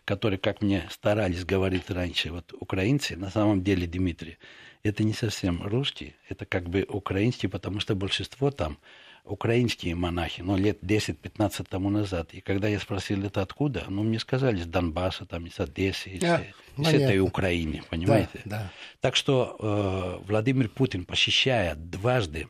Который, 0.06 0.38
как 0.38 0.62
мне 0.62 0.88
старались 0.92 1.46
говорить 1.46 1.90
раньше, 1.90 2.32
вот 2.32 2.54
украинцы, 2.60 3.16
на 3.16 3.30
самом 3.30 3.64
деле, 3.64 3.88
Дмитрий, 3.88 4.38
это 4.84 5.04
не 5.04 5.14
совсем 5.14 5.62
русский, 5.64 6.16
это 6.30 6.46
как 6.46 6.70
бы 6.70 6.86
украинский, 6.88 7.50
потому 7.50 7.80
что 7.80 7.96
большинство 7.96 8.52
там 8.52 8.78
украинские 9.24 9.96
монахи, 9.96 10.42
но 10.42 10.58
лет 10.58 10.84
10-15 10.84 11.66
тому 11.70 11.90
назад. 11.90 12.34
И 12.34 12.42
когда 12.42 12.68
я 12.68 12.80
спросил, 12.80 13.24
это 13.24 13.42
откуда, 13.42 13.86
ну, 13.88 14.04
мне 14.04 14.20
сказали, 14.20 14.62
с 14.62 14.66
Донбасса, 14.66 15.26
там, 15.26 15.46
из 15.46 15.60
Одессы, 15.60 16.10
из, 16.10 16.22
да, 16.22 16.42
из 16.78 16.88
этой 16.88 17.20
Украины, 17.20 17.84
понимаете? 17.90 18.42
Да, 18.46 18.58
да. 18.58 18.72
Так 19.00 19.16
что 19.16 19.58
э, 19.60 20.26
Владимир 20.28 20.70
Путин, 20.70 21.06
посещая 21.06 21.76
дважды 21.76 22.48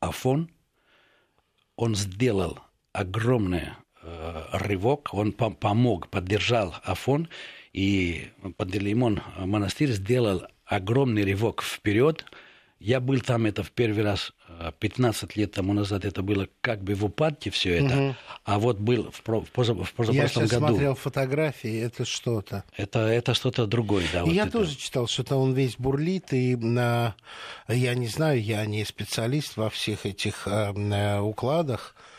Афон, 0.00 0.50
он 1.76 1.94
сделал 1.94 2.58
огромный 2.92 3.60
э, 3.60 3.85
рывок, 4.52 5.10
он 5.12 5.30
пом- 5.30 5.54
помог, 5.54 6.08
поддержал 6.08 6.74
Афон, 6.84 7.28
и 7.72 8.28
Пантелеймон 8.56 9.20
монастырь 9.38 9.92
сделал 9.92 10.46
огромный 10.64 11.24
рывок 11.24 11.62
вперед. 11.62 12.24
Я 12.78 13.00
был 13.00 13.20
там 13.20 13.46
это 13.46 13.62
в 13.62 13.70
первый 13.70 14.02
раз 14.02 14.32
15 14.78 15.36
лет 15.36 15.52
тому 15.52 15.72
назад 15.72 16.04
это 16.04 16.22
было 16.22 16.48
как 16.60 16.82
бы 16.82 16.94
в 16.94 17.04
упадке 17.04 17.50
все 17.50 17.76
это, 17.76 17.98
угу. 17.98 18.16
а 18.44 18.58
вот 18.58 18.78
был 18.78 19.10
в, 19.10 19.20
в, 19.20 19.50
поза, 19.50 19.74
в 19.74 19.92
позапрошлом 19.92 20.44
я 20.44 20.48
году. 20.48 20.66
смотрел 20.66 20.94
фотографии, 20.94 21.80
это 21.80 22.04
что-то. 22.04 22.64
Это, 22.76 23.00
это 23.00 23.34
что-то 23.34 23.66
другое, 23.66 24.04
да. 24.12 24.24
Вот 24.24 24.32
я 24.32 24.44
это. 24.44 24.52
тоже 24.52 24.76
читал, 24.76 25.06
что-то 25.06 25.36
он 25.36 25.52
весь 25.52 25.76
бурлит, 25.76 26.32
и 26.32 26.56
на, 26.56 27.14
я 27.68 27.94
не 27.94 28.08
знаю, 28.08 28.42
я 28.42 28.64
не 28.66 28.84
специалист 28.84 29.56
во 29.56 29.68
всех 29.68 30.06
этих 30.06 30.46
э, 30.46 31.20
укладах 31.20 31.94
э, 31.96 32.15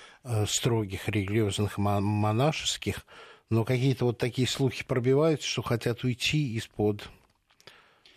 строгих, 0.48 1.10
религиозных, 1.10 1.78
монашеских, 1.78 3.06
но 3.50 3.64
какие-то 3.64 4.06
вот 4.06 4.18
такие 4.18 4.48
слухи 4.48 4.84
пробиваются, 4.84 5.48
что 5.48 5.62
хотят 5.62 6.04
уйти 6.04 6.56
из-под 6.56 7.10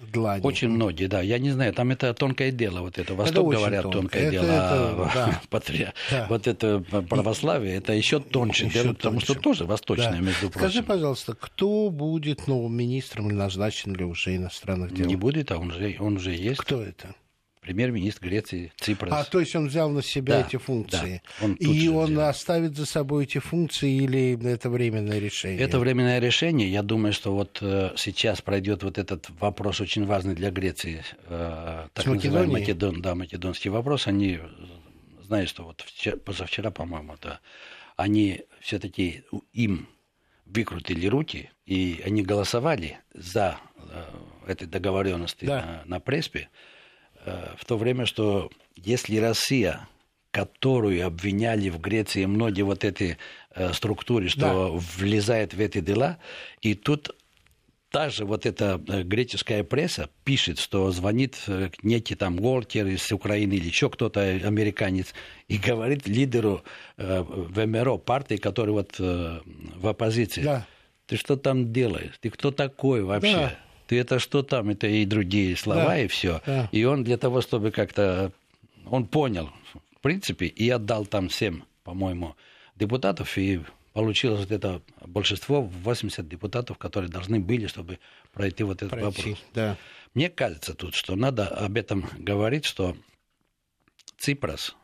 длани. 0.00 0.42
Очень 0.42 0.68
многие, 0.70 1.06
да. 1.06 1.20
Я 1.20 1.38
не 1.38 1.50
знаю, 1.50 1.72
там 1.72 1.90
это 1.90 2.12
тонкое 2.14 2.50
дело, 2.50 2.80
вот 2.80 2.98
это. 2.98 3.14
Восток 3.14 3.52
это 3.52 3.60
говорят 3.60 3.82
тонко. 3.82 3.98
тонкое 3.98 4.22
это, 4.22 4.30
дело, 4.30 4.44
это, 4.44 4.54
а 4.54 5.10
да. 5.14 5.40
патри... 5.50 5.88
да. 6.10 6.26
вот 6.28 6.46
это 6.46 6.80
православие, 6.80 7.76
это 7.76 7.92
еще 7.92 8.20
тоньше 8.20 8.66
еще 8.66 8.82
дело, 8.82 8.94
потому 8.94 9.20
что 9.20 9.34
тоже 9.34 9.64
восточное, 9.64 10.12
да. 10.12 10.20
между 10.20 10.50
прочим. 10.50 10.58
Скажи, 10.58 10.82
пожалуйста, 10.82 11.34
кто 11.34 11.90
будет 11.90 12.46
новым 12.46 12.74
министром 12.76 13.28
или 13.28 13.36
назначен 13.36 13.94
ли 13.94 14.04
уже 14.04 14.36
иностранных 14.36 14.94
дел? 14.94 15.06
Не 15.06 15.16
будет, 15.16 15.52
а 15.52 15.58
он 15.58 15.70
уже, 15.70 15.96
он 16.00 16.16
уже 16.16 16.32
есть. 16.32 16.60
Кто 16.60 16.82
это? 16.82 17.14
Премьер-министр 17.60 18.26
Греции 18.26 18.72
Ципрас. 18.76 19.12
А, 19.12 19.30
то 19.30 19.40
есть 19.40 19.54
он 19.54 19.68
взял 19.68 19.90
на 19.90 20.02
себя 20.02 20.40
да, 20.40 20.46
эти 20.46 20.56
функции. 20.56 21.22
Да, 21.40 21.44
он 21.44 21.54
и 21.54 21.88
он 21.88 22.06
сделал. 22.08 22.28
оставит 22.28 22.76
за 22.76 22.86
собой 22.86 23.24
эти 23.24 23.38
функции 23.38 23.90
или 24.02 24.38
это 24.50 24.70
временное 24.70 25.18
решение? 25.18 25.60
Это 25.60 25.78
временное 25.78 26.18
решение. 26.18 26.70
Я 26.70 26.82
думаю, 26.82 27.12
что 27.12 27.34
вот 27.34 27.58
э, 27.60 27.92
сейчас 27.96 28.40
пройдет 28.40 28.82
вот 28.82 28.98
этот 28.98 29.28
вопрос 29.38 29.80
очень 29.80 30.06
важный 30.06 30.34
для 30.34 30.50
Греции. 30.50 31.04
Э, 31.26 31.88
так 31.92 32.06
называемый 32.06 32.60
Македон, 32.60 33.02
да, 33.02 33.14
македонский 33.14 33.68
вопрос. 33.68 34.06
Они 34.06 34.40
знают, 35.22 35.48
что 35.48 35.64
вот 35.64 35.82
вчера, 35.86 36.16
позавчера, 36.16 36.70
по-моему, 36.70 37.16
да, 37.20 37.40
они 37.96 38.42
все-таки 38.60 39.24
им 39.52 39.88
выкрутили 40.46 41.06
руки, 41.06 41.50
и 41.66 42.02
они 42.04 42.22
голосовали 42.22 42.98
за 43.14 43.58
э, 43.76 44.04
этой 44.48 44.66
договоренности 44.66 45.44
да. 45.44 45.82
на, 45.86 45.96
на 45.96 46.00
преспе. 46.00 46.48
Э, 47.24 47.54
в 47.56 47.64
то 47.64 47.76
время, 47.76 48.06
что 48.06 48.50
если 48.76 49.16
Россия, 49.16 49.88
которую 50.30 51.06
обвиняли 51.06 51.68
в 51.68 51.80
Греции 51.80 52.24
многие 52.24 52.62
вот 52.62 52.84
эти 52.84 53.18
э, 53.54 53.72
структуры, 53.72 54.28
что 54.28 54.72
да. 54.72 54.84
влезает 54.98 55.54
в 55.54 55.60
эти 55.60 55.80
дела, 55.80 56.18
и 56.60 56.74
тут 56.74 57.14
та 57.90 58.08
же 58.08 58.24
вот 58.24 58.46
эта 58.46 58.80
э, 58.88 59.02
греческая 59.02 59.64
пресса 59.64 60.08
пишет, 60.24 60.58
что 60.58 60.90
звонит 60.92 61.36
некий 61.82 62.14
там 62.14 62.40
Уолкер 62.40 62.86
из 62.86 63.10
Украины 63.12 63.54
или 63.54 63.66
еще 63.66 63.90
кто-то, 63.90 64.20
американец, 64.20 65.12
и 65.48 65.58
говорит 65.58 66.06
лидеру 66.06 66.62
э, 66.96 67.22
ВМРО, 67.22 67.98
партии, 67.98 68.36
который 68.36 68.70
вот 68.70 68.94
э, 68.98 69.40
в 69.76 69.88
оппозиции, 69.88 70.42
да. 70.42 70.66
ты 71.06 71.16
что 71.16 71.36
там 71.36 71.72
делаешь? 71.72 72.14
Ты 72.20 72.30
кто 72.30 72.50
такой 72.50 73.02
вообще? 73.02 73.34
Да 73.34 73.58
ты 73.90 73.98
это 73.98 74.20
что 74.20 74.44
там, 74.44 74.70
это 74.70 74.86
и 74.86 75.04
другие 75.04 75.56
слова, 75.56 75.86
да, 75.86 75.98
и 75.98 76.06
все. 76.06 76.40
Да. 76.46 76.68
И 76.70 76.84
он 76.84 77.02
для 77.02 77.18
того, 77.18 77.40
чтобы 77.40 77.72
как-то, 77.72 78.30
он 78.86 79.04
понял, 79.04 79.50
в 79.96 80.00
принципе, 80.00 80.46
и 80.46 80.70
отдал 80.70 81.06
там 81.06 81.28
всем, 81.28 81.64
по-моему, 81.82 82.36
депутатов, 82.76 83.36
и 83.36 83.60
получилось 83.92 84.42
вот 84.42 84.52
это 84.52 84.80
большинство, 85.04 85.62
80 85.62 86.28
депутатов, 86.28 86.78
которые 86.78 87.10
должны 87.10 87.40
были, 87.40 87.66
чтобы 87.66 87.98
пройти 88.32 88.62
вот 88.62 88.76
этот 88.76 88.90
Пройти, 88.90 89.30
вопрос. 89.30 89.44
Да. 89.54 89.76
Мне 90.14 90.30
кажется 90.30 90.74
тут, 90.74 90.94
что 90.94 91.16
надо 91.16 91.48
об 91.48 91.76
этом 91.76 92.08
говорить, 92.16 92.66
что 92.66 92.96
Ципрас, 94.18 94.76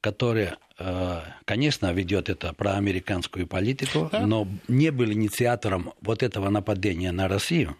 который, 0.00 0.54
э, 0.80 1.20
конечно, 1.44 1.92
ведет 1.92 2.30
это 2.30 2.52
проамериканскую 2.52 3.46
политику, 3.46 4.08
да? 4.10 4.26
но 4.26 4.48
не 4.66 4.90
был 4.90 5.12
инициатором 5.12 5.92
вот 6.00 6.24
этого 6.24 6.50
нападения 6.50 7.12
на 7.12 7.28
Россию, 7.28 7.76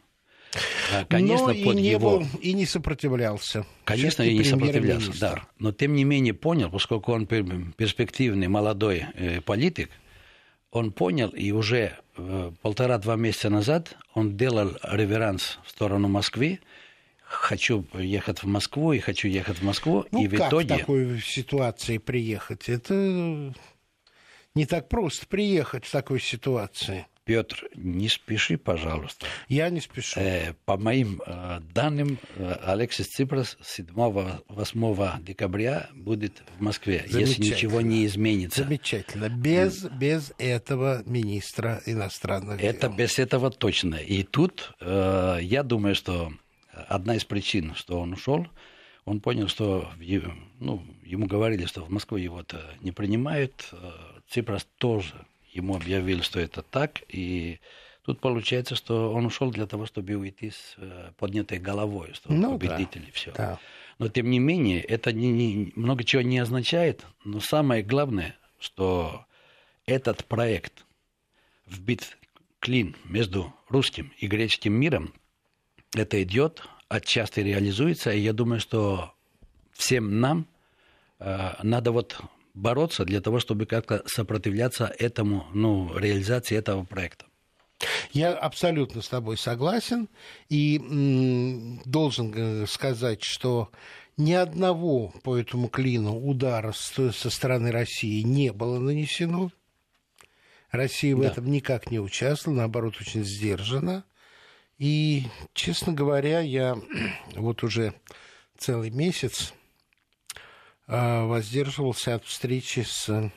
Конечно, 1.09 1.49
Но 1.49 1.65
под 1.65 1.77
и 1.77 1.83
не 1.83 1.91
его... 1.91 2.19
Был, 2.21 2.27
и 2.41 2.53
не 2.55 2.67
сопротивлялся. 2.67 3.67
Конечно, 3.85 4.23
и 4.23 4.37
не 4.37 4.45
сопротивлялся, 4.45 5.13
да. 5.19 5.47
Но 5.59 5.73
тем 5.73 5.95
не 5.95 6.05
менее 6.05 6.35
понял, 6.35 6.71
поскольку 6.71 7.13
он 7.13 7.27
перспективный 7.27 8.49
молодой 8.49 9.05
э, 9.15 9.41
политик, 9.41 9.91
он 10.71 10.93
понял, 10.93 11.29
и 11.31 11.51
уже 11.53 11.99
э, 12.17 12.53
полтора-два 12.63 13.17
месяца 13.17 13.51
назад 13.51 13.97
он 14.15 14.37
делал 14.37 14.73
реверанс 14.83 15.59
в 15.65 15.71
сторону 15.71 16.09
Москвы, 16.09 16.61
хочу 17.23 17.87
ехать 17.95 18.43
в 18.43 18.47
Москву 18.47 18.93
и 18.93 18.99
хочу 18.99 19.29
ехать 19.29 19.59
в 19.59 19.65
Москву, 19.65 20.07
ну, 20.11 20.23
и 20.23 20.29
в 20.29 20.37
как 20.37 20.49
итоге... 20.49 20.75
в 20.75 20.79
такой 20.79 21.21
ситуации 21.21 21.99
приехать? 21.99 22.69
Это 22.69 23.55
не 24.55 24.67
так 24.67 24.89
просто 24.89 25.27
приехать 25.27 25.85
в 25.85 25.93
такой 25.93 26.21
ситуации. 26.21 27.07
Петр, 27.29 27.69
не 27.75 28.09
спеши, 28.09 28.57
пожалуйста. 28.57 29.27
Я 29.49 29.69
не 29.69 29.83
спешу. 29.83 30.19
Э, 30.19 30.55
по 30.65 30.79
моим 30.79 31.21
э, 31.27 31.61
данным, 31.75 32.19
э, 32.37 32.57
Алексис 32.65 33.09
Ципрас 33.09 33.59
7-8 33.61 35.23
декабря 35.23 35.91
будет 35.93 36.43
в 36.59 36.63
Москве, 36.63 37.05
если 37.07 37.43
ничего 37.43 37.83
не 37.83 38.07
изменится. 38.07 38.65
Замечательно. 38.65 39.29
Без, 39.29 39.85
без 39.85 40.33
этого 40.39 41.03
министра 41.05 41.83
иностранных 41.85 42.63
дел. 42.63 42.71
Это 42.71 42.89
без 42.89 43.19
этого 43.19 43.51
точно. 43.51 43.97
И 43.97 44.23
тут 44.23 44.73
я 44.81 45.63
думаю, 45.63 45.95
что 45.95 46.33
одна 46.73 47.17
из 47.17 47.27
причин, 47.27 47.75
что 47.75 48.01
он 48.01 48.15
ушел, 48.15 48.47
он 49.05 49.21
понял, 49.21 49.49
что 49.49 49.93
ну, 50.61 50.83
ему 51.05 51.27
говорили, 51.27 51.67
что 51.67 51.85
в 51.85 51.91
Москве 51.91 52.25
его-то 52.25 52.59
не 52.81 52.91
принимают. 52.91 53.71
Ципрас 54.31 54.67
тоже 54.79 55.27
ему 55.53 55.77
объявили, 55.77 56.23
что 56.23 56.41
это 56.41 56.63
так, 56.63 57.03
и 57.09 57.61
тут 58.03 58.21
получается, 58.21 58.75
что 58.75 59.13
он 59.13 59.27
ушел 59.27 59.51
для 59.51 59.67
того, 59.67 59.87
чтобы 59.87 60.15
уйти 60.15 60.51
с 60.51 60.75
э, 60.79 61.13
поднятой 61.19 61.59
головой, 61.59 62.11
что 62.15 62.31
он 62.31 62.41
ну, 62.41 62.59
победитель 62.59 63.03
да. 63.03 63.09
и 63.09 63.11
все. 63.11 63.33
Да. 63.33 63.59
Но 63.99 64.09
тем 64.09 64.31
не 64.31 64.39
менее, 64.39 64.81
это 64.81 65.13
не, 65.13 65.31
не, 65.31 65.73
много 65.75 66.05
чего 66.05 66.23
не 66.23 66.39
означает, 66.39 67.05
но 67.25 67.41
самое 67.41 67.83
главное, 67.83 68.37
что 68.59 69.27
этот 69.87 70.25
проект 70.25 70.85
вбит 71.67 72.17
клин 72.61 72.97
между 73.05 73.53
русским 73.69 74.13
и 74.19 74.27
греческим 74.27 74.73
миром, 74.73 75.13
это 75.95 76.23
идет, 76.23 76.63
отчасти 76.89 77.41
реализуется, 77.41 78.11
и 78.13 78.21
я 78.21 78.33
думаю, 78.33 78.61
что 78.61 79.13
всем 79.73 80.21
нам 80.21 80.47
э, 81.19 81.55
надо 81.63 81.93
вот 81.93 82.21
бороться 82.59 83.05
для 83.05 83.21
того, 83.21 83.39
чтобы 83.39 83.67
как-то 83.67 84.03
сопротивляться 84.07 84.93
этому, 84.99 85.47
ну, 85.55 85.97
реализации 85.97 86.57
этого 86.57 86.85
проекта. 86.85 87.27
Я 88.13 88.35
абсолютно 88.35 89.03
с 89.03 89.09
тобой 89.09 89.37
согласен 89.37 90.09
и 90.49 90.79
м, 90.79 91.81
должен 91.85 92.33
э, 92.35 92.67
сказать, 92.67 93.23
что 93.23 93.71
ни 94.17 94.33
одного 94.33 95.13
по 95.23 95.37
этому 95.37 95.69
клину 95.69 96.17
удара 96.19 96.73
со 96.73 97.31
стороны 97.31 97.71
России 97.71 98.23
не 98.23 98.53
было 98.53 98.81
нанесено. 98.81 99.53
Россия 100.73 101.15
в 101.15 101.21
да. 101.21 101.29
этом 101.29 101.51
никак 101.51 101.91
не 101.91 102.01
участвовала, 102.01 102.59
наоборот, 102.59 102.97
очень 103.01 103.25
сдержана. 103.25 104.05
И, 104.77 105.25
честно 105.55 105.93
говоря, 105.93 106.41
я 106.41 106.77
вот 107.37 107.63
уже 107.63 107.95
целый 108.57 108.91
месяц 108.91 109.55
воздерживался 110.89 112.17
от 112.17 112.25
встречи 112.25 112.81
с 112.81 113.31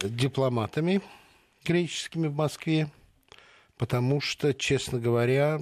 дипломатами 0.00 1.02
греческими 1.64 2.28
в 2.28 2.34
Москве, 2.34 2.88
потому 3.76 4.20
что, 4.20 4.54
честно 4.54 4.98
говоря, 4.98 5.60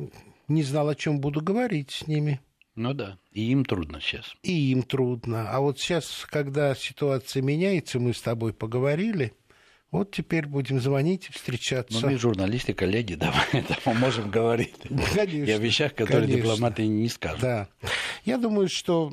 не 0.49 0.63
знал, 0.63 0.89
о 0.91 0.95
чем 0.95 1.21
буду 1.21 1.41
говорить 1.41 1.91
с 1.91 2.07
ними. 2.07 2.41
Ну 2.77 2.93
да, 2.93 3.19
и 3.33 3.51
им 3.53 3.65
трудно 3.65 4.01
сейчас. 4.01 4.35
И 4.43 4.73
им 4.73 4.83
трудно. 4.83 5.51
А 5.51 5.61
вот 5.61 5.79
сейчас, 5.79 6.27
когда 6.29 6.75
ситуация 6.75 7.43
меняется, 7.43 8.01
мы 8.01 8.13
с 8.13 8.21
тобой 8.21 8.53
поговорили, 8.53 9.33
вот 9.95 10.11
теперь 10.11 10.47
будем 10.47 10.81
звонить 10.81 11.29
и 11.29 11.33
встречаться. 11.33 12.01
Но 12.01 12.09
мы 12.09 12.19
журналисты, 12.19 12.75
коллеги, 12.75 13.15
давай 13.15 13.47
это 13.53 13.77
мы 13.87 13.95
можем 13.95 14.29
говорить. 14.29 14.75
Конечно, 15.15 15.45
и 15.45 15.51
о 15.53 15.59
вещах, 15.59 15.95
которые 15.95 16.23
конечно. 16.23 16.43
дипломаты 16.43 16.87
не 16.89 17.09
скажут. 17.09 17.41
Да. 17.41 17.69
Я 18.25 18.39
думаю, 18.39 18.69
что 18.69 19.13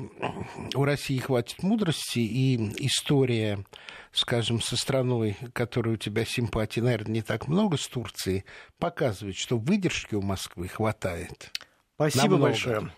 у 0.74 0.84
России 0.84 1.18
хватит 1.18 1.62
мудрости, 1.62 2.18
и 2.18 2.56
история, 2.84 3.64
скажем, 4.10 4.60
со 4.60 4.76
страной, 4.76 5.36
которой 5.52 5.94
у 5.94 5.96
тебя 5.96 6.24
симпатии, 6.24 6.80
наверное, 6.80 7.12
не 7.12 7.22
так 7.22 7.46
много, 7.46 7.76
с 7.76 7.86
Турцией, 7.86 8.44
показывает, 8.78 9.36
что 9.36 9.58
выдержки 9.58 10.16
у 10.16 10.22
Москвы 10.22 10.66
хватает. 10.66 11.52
Спасибо 11.94 12.22
Намного. 12.22 12.42
большое. 12.42 12.92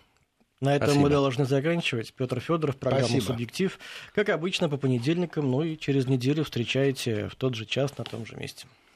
На 0.61 0.75
этом 0.75 0.87
Спасибо. 0.87 1.03
мы 1.03 1.09
должны 1.09 1.45
заканчивать. 1.45 2.13
Петр 2.13 2.39
Федоров, 2.39 2.77
программа 2.77 3.07
Спасибо. 3.07 3.23
«Субъектив». 3.23 3.79
Как 4.13 4.29
обычно, 4.29 4.69
по 4.69 4.77
понедельникам, 4.77 5.51
ну 5.51 5.63
и 5.63 5.77
через 5.77 6.07
неделю 6.07 6.43
встречаете 6.43 7.27
в 7.27 7.35
тот 7.35 7.55
же 7.55 7.65
час 7.65 7.97
на 7.97 8.05
том 8.05 8.25
же 8.25 8.35
месте. 8.37 8.65